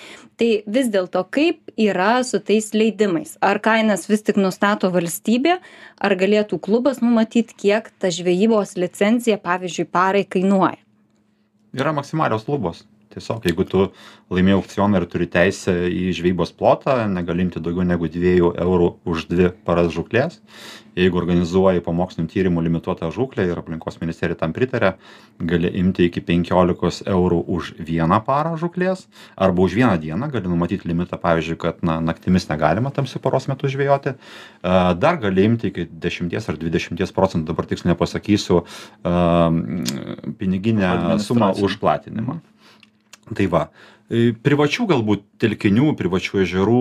Tai 0.41 0.49
vis 0.73 0.87
dėlto 0.89 1.21
kaip 1.37 1.69
yra 1.77 2.23
su 2.25 2.39
tais 2.41 2.71
leidimais? 2.73 3.35
Ar 3.45 3.59
kainas 3.61 4.07
vis 4.09 4.25
tik 4.25 4.39
nustato 4.41 4.89
valstybė, 4.95 5.59
ar 6.01 6.15
galėtų 6.17 6.57
klubas 6.65 7.03
numatyti, 7.05 7.53
kiek 7.67 7.91
ta 8.01 8.09
žvejybos 8.09 8.73
licencija, 8.81 9.37
pavyzdžiui, 9.37 9.85
parai 9.93 10.25
kainuoja? 10.25 10.81
Yra 11.77 11.93
maksimalios 11.93 12.49
lubos. 12.49 12.87
Tiesiog, 13.11 13.43
jeigu 13.43 13.65
tu 13.67 13.89
laimėjai 14.31 14.61
aukcioną 14.61 15.01
ir 15.01 15.05
turi 15.11 15.27
teisę 15.27 15.73
į 15.91 16.13
žvejybos 16.15 16.53
plotą, 16.55 16.95
negali 17.11 17.43
imti 17.43 17.59
daugiau 17.59 17.83
negu 17.83 18.07
2 18.07 18.53
eurų 18.63 18.91
už 19.11 19.25
2 19.33 19.49
paras 19.67 19.91
žuklės. 19.91 20.37
Jeigu 20.95 21.19
organizuoji 21.19 21.83
po 21.83 21.91
mokslinio 21.95 22.31
tyrimų 22.31 22.63
limituotą 22.67 23.09
žuklę 23.15 23.49
ir 23.49 23.59
aplinkos 23.59 23.99
ministerija 23.99 24.39
tam 24.39 24.55
pritarė, 24.55 24.93
gali 25.39 25.73
imti 25.81 26.07
iki 26.07 26.23
15 26.29 27.09
eurų 27.11 27.41
už 27.57 27.73
vieną 27.79 28.21
parą 28.27 28.55
žuklės 28.61 29.07
arba 29.35 29.67
už 29.67 29.75
vieną 29.81 29.99
dieną 30.03 30.31
gali 30.31 30.51
numatyti 30.51 30.87
limitą, 30.91 31.19
pavyzdžiui, 31.23 31.59
kad 31.63 31.83
na, 31.87 31.99
naktimis 32.05 32.47
negalima 32.51 32.95
tamsių 32.95 33.23
paros 33.23 33.51
metu 33.51 33.71
žvejoti. 33.71 34.15
A, 34.63 34.95
Dar 34.95 35.19
gali 35.23 35.49
imti 35.51 35.71
iki 35.75 35.89
10 35.91 36.39
ar 36.39 36.63
20 36.63 37.15
procentų, 37.19 37.51
dabar 37.51 37.67
tiksliai 37.71 37.95
nepasakysiu, 37.97 38.63
a, 39.03 39.51
piniginę 40.39 41.19
sumą 41.27 41.55
už 41.59 41.79
platinimą. 41.83 42.39
Tai 43.37 43.47
va, 43.47 43.61
e, 44.11 44.33
privačių 44.35 44.87
galbūt 44.91 45.23
telkinių, 45.43 45.93
privačių 45.99 46.41
ežerų 46.45 46.81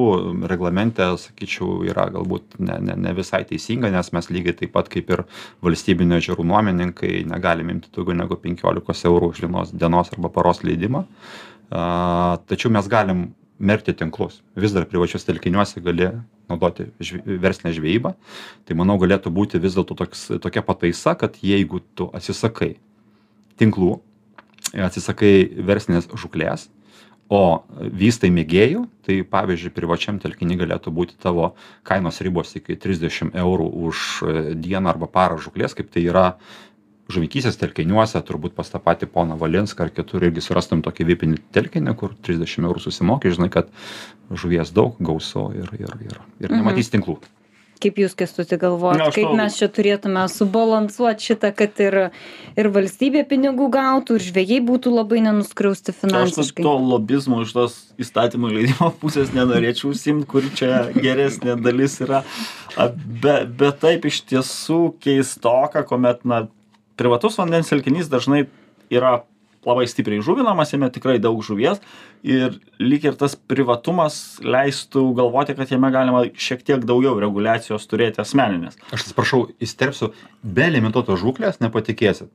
reglamente, 0.50 1.06
sakyčiau, 1.22 1.84
yra 1.86 2.08
galbūt 2.14 2.58
ne, 2.58 2.80
ne, 2.88 2.96
ne 2.98 3.14
visai 3.18 3.44
teisinga, 3.50 3.92
nes 3.94 4.10
mes 4.16 4.32
lygiai 4.34 4.58
taip 4.64 4.74
pat 4.74 4.90
kaip 4.90 5.12
ir 5.14 5.26
valstybinio 5.66 6.18
ežerų 6.18 6.48
nuomininkai 6.50 7.22
negalim 7.30 7.70
imti 7.76 7.94
daugiau 7.94 8.18
negu 8.18 8.40
15 8.40 9.06
eurų 9.12 9.34
už 9.36 9.44
vienos 9.46 9.76
dienos 9.76 10.10
arba 10.16 10.34
paros 10.34 10.64
leidimą. 10.66 11.06
A, 11.70 12.40
Tačiau 12.50 12.74
mes 12.74 12.90
galim 12.90 13.30
merkti 13.60 13.94
tinklus. 13.94 14.40
Vis 14.56 14.74
dar 14.74 14.88
privačios 14.90 15.28
telkiniuose 15.28 15.84
gali 15.84 16.08
naudoti 16.50 16.88
žve, 17.04 17.38
verslinę 17.44 17.76
žvejybą. 17.76 18.14
Tai 18.66 18.78
manau 18.80 18.96
galėtų 18.98 19.30
būti 19.36 19.60
vis 19.62 19.76
dėlto 19.76 19.98
toks- 20.00 20.40
tokia 20.42 20.64
pataisa, 20.66 21.14
kad 21.20 21.36
jeigu 21.44 21.84
tu 21.94 22.10
atsisakai 22.16 22.78
tinklų, 23.60 24.00
atsisakai 24.74 25.34
verslinės 25.66 26.10
žuklės, 26.20 26.68
o 27.30 27.62
vystai 27.78 28.32
mėgėjų, 28.34 28.88
tai 29.06 29.20
pavyzdžiui, 29.22 29.74
privačiam 29.76 30.18
telkiny 30.22 30.58
galėtų 30.58 30.94
būti 30.94 31.18
tavo 31.22 31.52
kainos 31.86 32.18
ribos 32.26 32.56
iki 32.58 32.74
30 32.74 33.38
eurų 33.38 33.68
už 33.86 34.06
e, 34.26 34.34
dieną 34.58 34.90
arba 34.96 35.10
parą 35.14 35.38
žuklės, 35.42 35.78
kaip 35.78 35.92
tai 35.94 36.08
yra 36.10 36.32
žuvininkystės 37.10 37.58
telkiniuose, 37.62 38.22
turbūt 38.26 38.54
pas 38.58 38.70
tą 38.70 38.82
patį 38.82 39.10
poną 39.14 39.38
Valinską 39.42 39.88
ar 39.88 39.94
kitur 39.94 40.26
irgi 40.26 40.44
surastum 40.46 40.84
tokį 40.86 41.08
vipinį 41.14 41.42
telkinį, 41.54 41.96
kur 41.98 42.14
30 42.26 42.66
eurų 42.70 42.84
susimoki, 42.86 43.34
žinai, 43.34 43.50
kad 43.54 43.70
žuvies 44.30 44.74
daug, 44.74 44.98
gausu 45.02 45.50
ir, 45.58 45.70
ir, 45.78 45.94
ir, 46.06 46.22
ir 46.46 46.54
nematys 46.54 46.94
tinklų. 46.94 47.18
Kaip 47.80 47.96
jūs, 48.02 48.12
kestuti, 48.20 48.58
galvojate, 48.60 49.06
aš 49.08 49.16
kaip 49.16 49.30
kalbu- 49.30 49.38
mes 49.40 49.56
čia 49.56 49.70
turėtume 49.72 50.24
subalansuoti 50.28 51.30
šitą, 51.30 51.54
kad 51.56 51.80
ir, 51.80 51.98
ir 52.60 52.70
valstybė 52.76 53.24
pinigų 53.30 53.70
gautų, 53.72 54.18
ir 54.20 54.26
žvėjai 54.26 54.60
būtų 54.68 54.92
labai 54.92 55.22
nenuskriausti 55.24 55.94
aš 55.94 56.02
finansiškai? 56.02 56.66
to 56.66 56.74
lobizmo 56.92 57.40
iš 57.46 57.54
tos 57.56 57.78
įstatymų 58.04 58.52
leidimo 58.58 58.92
pusės 59.02 59.32
nenorėčiau 59.36 59.94
užsiimt 59.94 60.28
kur 60.28 60.44
čia 60.60 60.90
geresnė 60.96 61.56
dalis 61.64 62.00
yra 62.04 62.24
A, 62.78 62.90
be, 62.94 63.46
bet 63.48 63.80
taip 63.82 64.06
iš 64.06 64.22
tiesų 64.30 64.94
keistoka 65.02 65.82
kuomet 65.88 66.22
na 66.28 66.44
privatus 67.00 67.40
vandens 67.40 67.72
telkinys 67.72 68.12
dažnai 68.12 68.44
yra 68.92 69.22
labai 69.68 69.88
stipriai 69.92 70.24
žuvinamas 70.26 70.74
jame 70.74 70.90
tikrai 70.94 71.18
daug 71.24 71.42
žuvies 71.46 71.82
ir 72.24 72.60
lyg 72.80 73.06
ir 73.08 73.18
tas 73.20 73.36
privatumas 73.36 74.40
leistų 74.44 75.06
galvoti 75.18 75.56
kad 75.58 75.72
jame 75.72 75.92
galima 75.96 76.26
šiek 76.34 76.64
tiek 76.68 76.86
daugiau 76.88 77.18
reguliacijos 77.20 77.88
turėti 77.90 78.24
asmeninės 78.24 78.80
Aš 78.94 79.06
atsiprašau, 79.06 79.46
įsterpsiu, 79.62 80.14
be 80.44 80.68
limituotos 80.72 81.20
žuklės 81.22 81.60
nepatikėsit. 81.64 82.30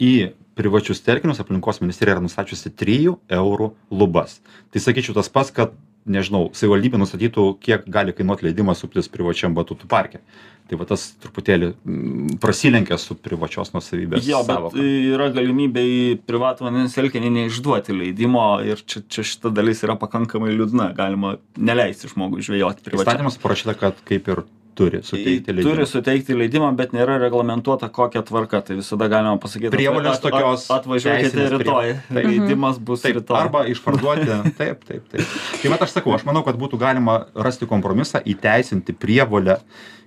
Į 0.00 0.34
privačius 0.58 1.02
telkinius 1.04 1.40
aplinkos 1.42 1.80
ministerija 1.82 2.16
yra 2.16 2.24
nustačiusi 2.24 2.72
3 2.72 3.16
eurų 3.38 3.70
lubas. 3.94 4.38
Tai 4.72 4.82
sakyčiau 4.82 5.16
tas 5.18 5.30
pats, 5.32 5.52
kad, 5.54 5.74
nežinau, 6.06 6.48
savivaldybė 6.56 7.00
nustatytų, 7.00 7.46
kiek 7.64 7.86
gali 7.90 8.14
kainuoti 8.16 8.48
leidimas 8.48 8.82
suptis 8.82 9.10
privačiam 9.12 9.54
batutų 9.56 9.88
parke. 9.90 10.22
Tai 10.64 10.78
va 10.80 10.86
tas 10.88 11.02
truputėlį 11.20 11.66
mm, 11.84 12.38
prasilenkia 12.40 12.96
su 12.96 13.12
privačios 13.20 13.74
nusavybės. 13.74 14.24
Jo, 14.24 14.38
bet 14.48 14.72
yra 14.80 15.26
galimybė 15.34 15.82
į 15.84 15.98
privatų 16.24 16.64
vandens 16.64 16.96
telkinį 16.96 17.32
neišduoti 17.34 17.92
leidimo 17.92 18.46
ir 18.64 18.80
čia, 18.80 19.02
čia 19.12 19.26
šita 19.28 19.52
dalis 19.52 19.82
yra 19.84 19.98
pakankamai 20.00 20.54
liūdna. 20.56 20.86
Galima 20.96 21.34
neleisti 21.60 22.08
žmogui 22.14 22.40
žvejoti 22.46 22.80
privačiam. 22.86 23.04
Įstatymas 23.12 23.36
parašyta, 23.42 23.74
kad 23.76 24.00
kaip 24.08 24.30
ir 24.32 24.40
turi 24.74 25.02
suteikti 25.06 25.52
leidimą. 25.52 25.68
Turi 25.74 25.84
suteikti 25.86 26.34
leidimą, 26.34 26.70
bet 26.80 26.96
nėra 26.96 27.18
reglamentuota 27.22 27.90
kokia 27.94 28.24
tvarka. 28.26 28.62
Tai 28.66 28.78
visada 28.80 29.06
galima 29.12 29.36
pasakyti, 29.42 29.70
Prievolės 29.76 30.16
at- 30.16 30.24
at- 30.24 30.24
tokios 30.32 30.64
Atvažiuokite 30.78 31.28
teisinės 31.28 31.52
rytoj. 31.60 31.90
prie- 32.08 32.24
Leidimas 32.24 32.80
bus 32.80 33.04
Taip, 33.04 33.20
rytoj. 33.20 33.36
arba 33.38 33.66
išparduoti. 33.70 34.26
Taip, 34.62 34.80
taip, 34.88 35.04
taip. 35.12 35.36
Tai 35.60 35.74
mat 35.76 35.84
aš 35.86 35.92
sakau, 36.00 36.16
aš 36.16 36.24
manau, 36.26 36.40
kad 36.48 36.56
būtų 36.58 36.80
galima 36.80 37.20
rasti 37.36 37.68
kompromisą, 37.70 38.24
įteisinti 38.34 38.96
prievolę 38.96 39.60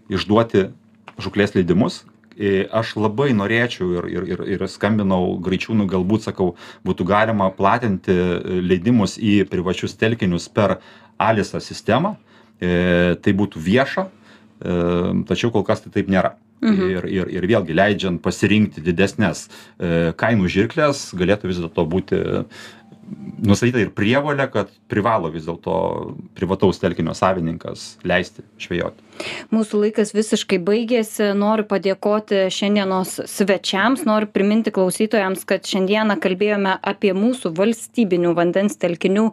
išduoti 0.09 0.69
žuklės 1.21 1.55
leidimus. 1.57 2.03
E, 2.37 2.67
Aš 2.69 2.95
labai 3.01 3.31
norėčiau 3.33 3.89
ir, 3.97 4.09
ir, 4.13 4.27
ir, 4.35 4.43
ir 4.55 4.65
skambinau 4.69 5.37
greičiūnų, 5.41 5.87
galbūt 5.89 6.27
sakau, 6.29 6.51
būtų 6.85 7.07
galima 7.09 7.49
platinti 7.55 8.13
e, 8.13 8.59
leidimus 8.61 9.17
į 9.17 9.41
privačius 9.49 9.97
telkinius 9.97 10.49
per 10.49 10.77
Alisa 11.17 11.61
sistemą. 11.63 12.15
E, 12.61 13.15
Tai 13.21 13.33
būtų 13.37 13.61
vieša, 13.61 14.07
e, 14.07 14.75
tačiau 15.29 15.53
kol 15.53 15.65
kas 15.65 15.83
tai 15.85 15.93
taip 15.93 16.13
nėra. 16.13 16.35
Mhm. 16.57 16.87
Ir, 16.89 17.05
ir, 17.13 17.27
ir 17.37 17.45
vėlgi 17.45 17.75
leidžiant 17.77 18.21
pasirinkti 18.21 18.81
didesnės 18.81 19.43
e, 19.45 20.13
kainų 20.17 20.49
žirklės, 20.49 21.11
galėtų 21.17 21.51
vis 21.51 21.59
dėlto 21.61 21.85
būti 21.85 22.21
nustatyta 23.45 23.81
ir 23.83 23.91
prievolė, 23.95 24.47
kad 24.51 24.71
privalo 24.89 25.29
vis 25.33 25.45
dėlto 25.47 25.75
privataus 26.37 26.81
telkinio 26.81 27.13
savininkas 27.17 27.95
leisti 28.07 28.45
žvejoti. 28.61 29.06
Mūsų 29.53 29.81
laikas 29.85 30.13
visiškai 30.15 30.59
baigėsi. 30.63 31.31
Noriu 31.37 31.65
padėkoti 31.67 32.47
šiandienos 32.53 33.15
svečiams. 33.29 34.03
Noriu 34.07 34.29
priminti 34.31 34.73
klausytojams, 34.75 35.45
kad 35.47 35.67
šiandieną 35.67 36.17
kalbėjome 36.23 36.75
apie 36.81 37.13
mūsų 37.17 37.53
valstybinių 37.57 38.33
vandens 38.37 38.77
telkinių 38.81 39.29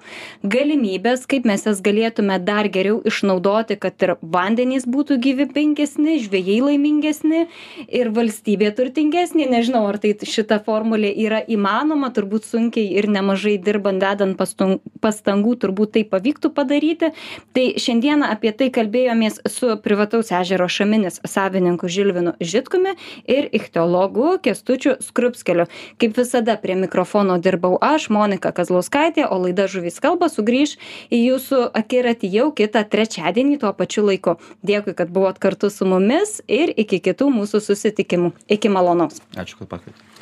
galimybės, 0.55 1.26
kaip 1.30 1.49
mes 1.49 1.66
jas 1.68 1.82
galėtume 1.85 2.39
dar 2.45 2.68
geriau 2.72 3.01
išnaudoti, 3.07 3.76
kad 3.80 4.07
ir 4.07 4.14
vandenys 4.22 4.87
būtų 4.91 5.18
gyvybingesni, 5.24 6.18
žvėjai 6.24 6.61
laimingesni 6.68 7.45
ir 7.89 8.12
valstybė 8.14 8.72
turtingesnė. 8.78 9.49
Nežinau, 9.55 9.85
ar 9.91 10.01
tai 10.03 10.14
šita 10.14 10.61
formulė 10.64 11.12
yra 11.26 11.43
įmanoma, 11.43 12.12
turbūt 12.14 12.49
sunkiai 12.49 12.95
ir 12.99 13.11
nemažai 13.11 13.57
dirbant, 13.62 14.03
dedant 14.03 14.39
pastangų, 14.39 15.57
turbūt 15.64 15.97
tai 15.99 16.05
pavyktų 16.09 16.53
padaryti. 16.55 17.12
Tai 17.55 17.66
šiandieną 17.80 18.30
apie 18.35 18.55
tai 18.57 18.70
kalbėjomės 18.74 19.41
su 19.75 19.83
privataus 19.83 20.31
ežero 20.31 20.68
šaminis 20.68 21.20
savininku 21.25 21.89
Žilvinu 21.89 22.33
Žitkumi 22.41 22.95
ir 23.27 23.49
ichtiologu 23.53 24.39
Kestučiu 24.43 24.95
Skrupskeliu. 25.01 25.66
Kaip 25.99 26.16
visada 26.16 26.57
prie 26.57 26.77
mikrofono 26.79 27.39
dirbau 27.39 27.79
aš, 27.81 28.09
Monika 28.11 28.53
Kazlauskaitė, 28.53 29.27
o 29.27 29.41
laida 29.43 29.66
Žuvys 29.66 29.99
kalba 30.05 30.31
sugrįž 30.31 30.77
į 31.11 31.22
jūsų 31.25 31.61
akiratį 31.75 32.31
jau 32.37 32.49
kitą 32.55 32.85
trečiadienį 32.87 33.61
tuo 33.64 33.75
pačiu 33.75 34.07
laiku. 34.07 34.39
Dėkui, 34.62 34.95
kad 34.95 35.11
buvot 35.11 35.43
kartu 35.43 35.70
su 35.70 35.89
mumis 35.89 36.41
ir 36.47 36.70
iki 36.77 37.03
kitų 37.03 37.33
mūsų 37.35 37.64
susitikimų. 37.70 38.35
Iki 38.47 38.70
malonaus. 38.70 39.22
Ačiū, 39.35 39.64
kad 39.64 39.75
pakvietėte. 39.75 40.14